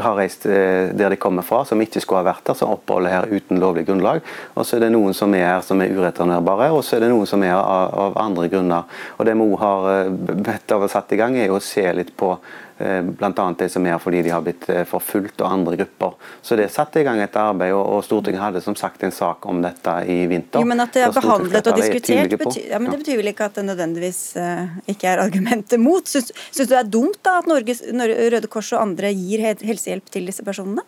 [0.00, 3.10] har reist eh, der de kommer fra, som ikke skulle ha vært der, som oppholder
[3.10, 4.20] her uten lovlig grunnlag.
[4.54, 7.12] Og så er det noen som er her som er ureturnerbare, og så er det
[7.12, 8.84] noen som er av, av andre grunner.
[9.16, 10.12] Og Det vi òg har eh,
[10.50, 12.36] bedt av å satt i gang, er å se litt på
[12.71, 13.46] Eh, Bl.a.
[13.58, 16.14] de som er fordi de har blitt eh, forfulgt av andre grupper.
[16.42, 19.62] Så det satte i gang et arbeid, og Stortinget hadde som sagt en sak om
[19.64, 20.62] dette i vinter.
[20.62, 23.50] Jo, men At det er behandlet og diskutert, betyr, ja, men det betyr vel ikke
[23.50, 26.08] at det nødvendigvis uh, ikke er argumentet mot?
[26.08, 30.10] Syns, syns du det er dumt da at Norges, Røde Kors og andre gir helsehjelp
[30.12, 30.84] til disse personene?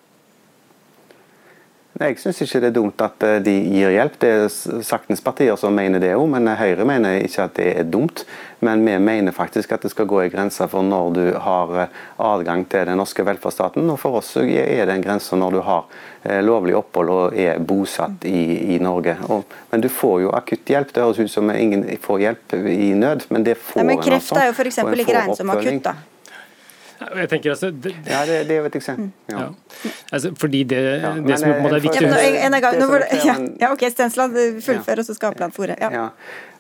[1.95, 4.17] Jeg syns ikke det er dumt at eh, de gir hjelp.
[4.19, 7.87] Det er saktens partier som mener det òg, men Høyre mener ikke at det er
[7.87, 8.25] dumt.
[8.67, 12.01] Men vi mener faktisk at det skal gå en grense for når du har eh,
[12.19, 13.87] adgang til den norske velferdsstaten.
[13.95, 15.85] Og for oss er det en grense når du har
[16.25, 19.15] eh, lovlig opphold og er bosatt i, i Norge.
[19.31, 20.91] Og, men du får jo akutt hjelp.
[20.91, 24.11] Det høres ut som ingen får hjelp i nød, men det får en altså.
[24.11, 24.83] Kreft er jo f.eks.
[24.83, 25.95] ikke regnet som akutt, da.
[27.21, 29.11] Jeg tenker altså, det, ja, det, det er jo et eksempel.
[29.31, 29.41] Ja.
[29.41, 29.91] Ja.
[30.13, 30.81] Altså, fordi det,
[31.27, 32.03] det som på en måte er viktig
[33.25, 35.77] ja, ja, OK, Stensland, fullfører, og så skal Apland fòre.
[35.81, 36.09] Ja.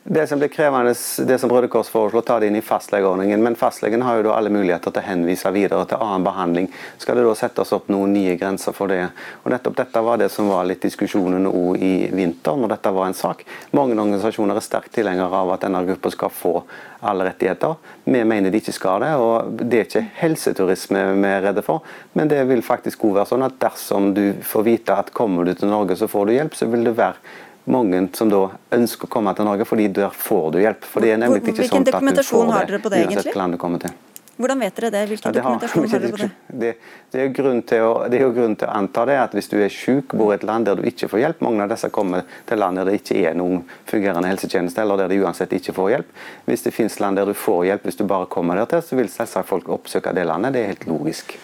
[0.07, 0.95] Det som blir krevende,
[1.27, 3.41] det som Røde Kors foreslår, ta det inn i fastlegeordningen.
[3.43, 6.67] Men fastlegen har jo da alle muligheter til å henvise videre til annen behandling.
[7.01, 9.07] Skal det da settes opp noen nye grenser for det?
[9.47, 13.09] Og nettopp Dette var det som var litt diskusjonen òg i vinter, når dette var
[13.09, 13.47] en sak.
[13.73, 16.53] Mange organisasjoner er sterkt tilhengere av at denne gruppa skal få
[17.01, 17.81] alle rettigheter.
[18.05, 19.15] Vi mener de ikke skal det.
[19.17, 21.81] og Det er ikke helseturisme vi er redde for,
[22.13, 25.57] men det vil faktisk òg være sånn at dersom du får vite at kommer du
[25.57, 27.17] til Norge så får du hjelp, så vil det være
[27.65, 28.47] mange som da
[28.77, 30.89] ønsker å komme til Norge, fordi der får du hjelp.
[30.89, 33.61] For det er nemlig ikke sånn at du får det, det uansett hvilket land du
[33.61, 33.95] kommer til.
[34.35, 35.03] Hvordan vet dere det?
[35.13, 36.31] Hvilken ja, det har, dokumentasjon har dere på det?
[36.65, 36.71] Det,
[37.11, 39.49] det, er grunn til å, det er jo grunn til å anta det, at hvis
[39.51, 41.91] du er syk, bor i et land der du ikke får hjelp Mange av disse
[41.95, 45.75] kommer til land der det ikke er noen fungerende helsetjeneste, eller der de uansett ikke
[45.77, 46.11] får hjelp.
[46.51, 48.99] Hvis det finnes land der du får hjelp hvis du bare kommer der til, så
[48.99, 50.55] vil selvsagt folk oppsøke det landet.
[50.57, 51.37] Det er helt logisk.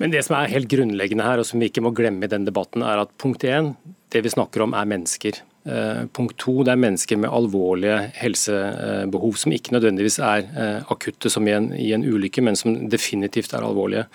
[0.00, 2.48] Men det som er helt grunnleggende her, og som vi ikke må glemme i den
[2.48, 3.74] debatten, er at punkt én,
[4.12, 5.42] det vi snakker om er mennesker.
[5.64, 11.28] Eh, punkt to, det er mennesker med alvorlige helsebehov som ikke nødvendigvis er eh, akutte
[11.32, 14.06] som i en, i en ulykke, men som definitivt er alvorlige.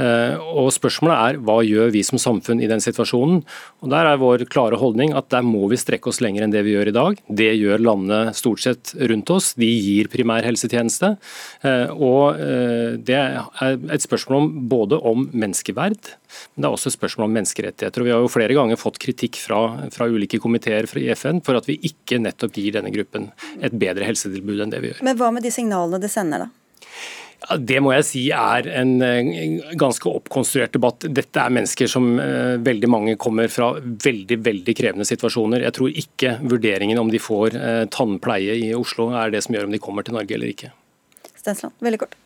[0.00, 3.42] Eh, og Spørsmålet er hva gjør vi som samfunn i den situasjonen.
[3.84, 6.64] Og Der er vår klare holdning at der må vi strekke oss lenger enn det
[6.64, 7.20] vi gjør i dag.
[7.28, 9.52] Det gjør landene stort sett rundt oss.
[9.54, 11.16] De gir primær helsetjeneste.
[11.62, 16.12] Eh, og eh, Det er et spørsmål om, både om menneskeverd,
[16.54, 18.00] men det er også et spørsmål om menneskerettigheter.
[18.00, 21.58] Og Vi har jo flere ganger fått kritikk fra, fra ulike komiteer i FN for
[21.58, 23.30] at vi ikke nettopp gir denne gruppen
[23.60, 25.04] et bedre helsetilbud enn det vi gjør.
[25.04, 26.50] Men hva med de signalene det sender, da?
[27.58, 28.92] Det må jeg si er en
[29.78, 31.08] ganske oppkonstruert debatt.
[31.10, 32.06] Dette er mennesker som
[32.62, 35.66] veldig mange kommer fra veldig veldig krevende situasjoner.
[35.66, 37.58] Jeg tror ikke vurderingen om de får
[37.94, 40.70] tannpleie i Oslo er det som gjør om de kommer til Norge eller ikke.
[41.34, 42.21] Stensland, veldig kort.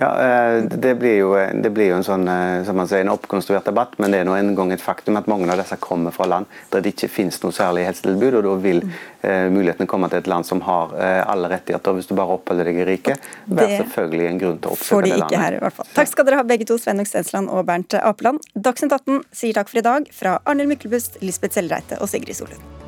[0.00, 1.32] Ja, eh, det blir, jo,
[1.62, 4.28] det blir jo, en sånn, eh, som man sier, en oppkonstruert debatt, men det er
[4.28, 7.10] nå en gang et faktum at mange av disse kommer fra land der det ikke
[7.10, 8.38] finnes noe særlig helsetilbud.
[8.38, 12.10] og Da vil eh, muligheten komme til et land som har eh, alle rettigheter hvis
[12.10, 13.30] du bare oppholder deg i riket.
[13.50, 15.18] Være selvfølgelig en grunn til å oppsøke det landet.
[15.18, 15.92] Får de ikke her i hvert fall.
[15.98, 18.52] Takk skal dere ha begge to, Sveinung Stensland og Bernt Apeland.
[18.54, 22.87] Dagsnytt 18 sier takk for i dag fra Arnhild Myklebust, Lisbeth Sellreite og Sigrid Solund.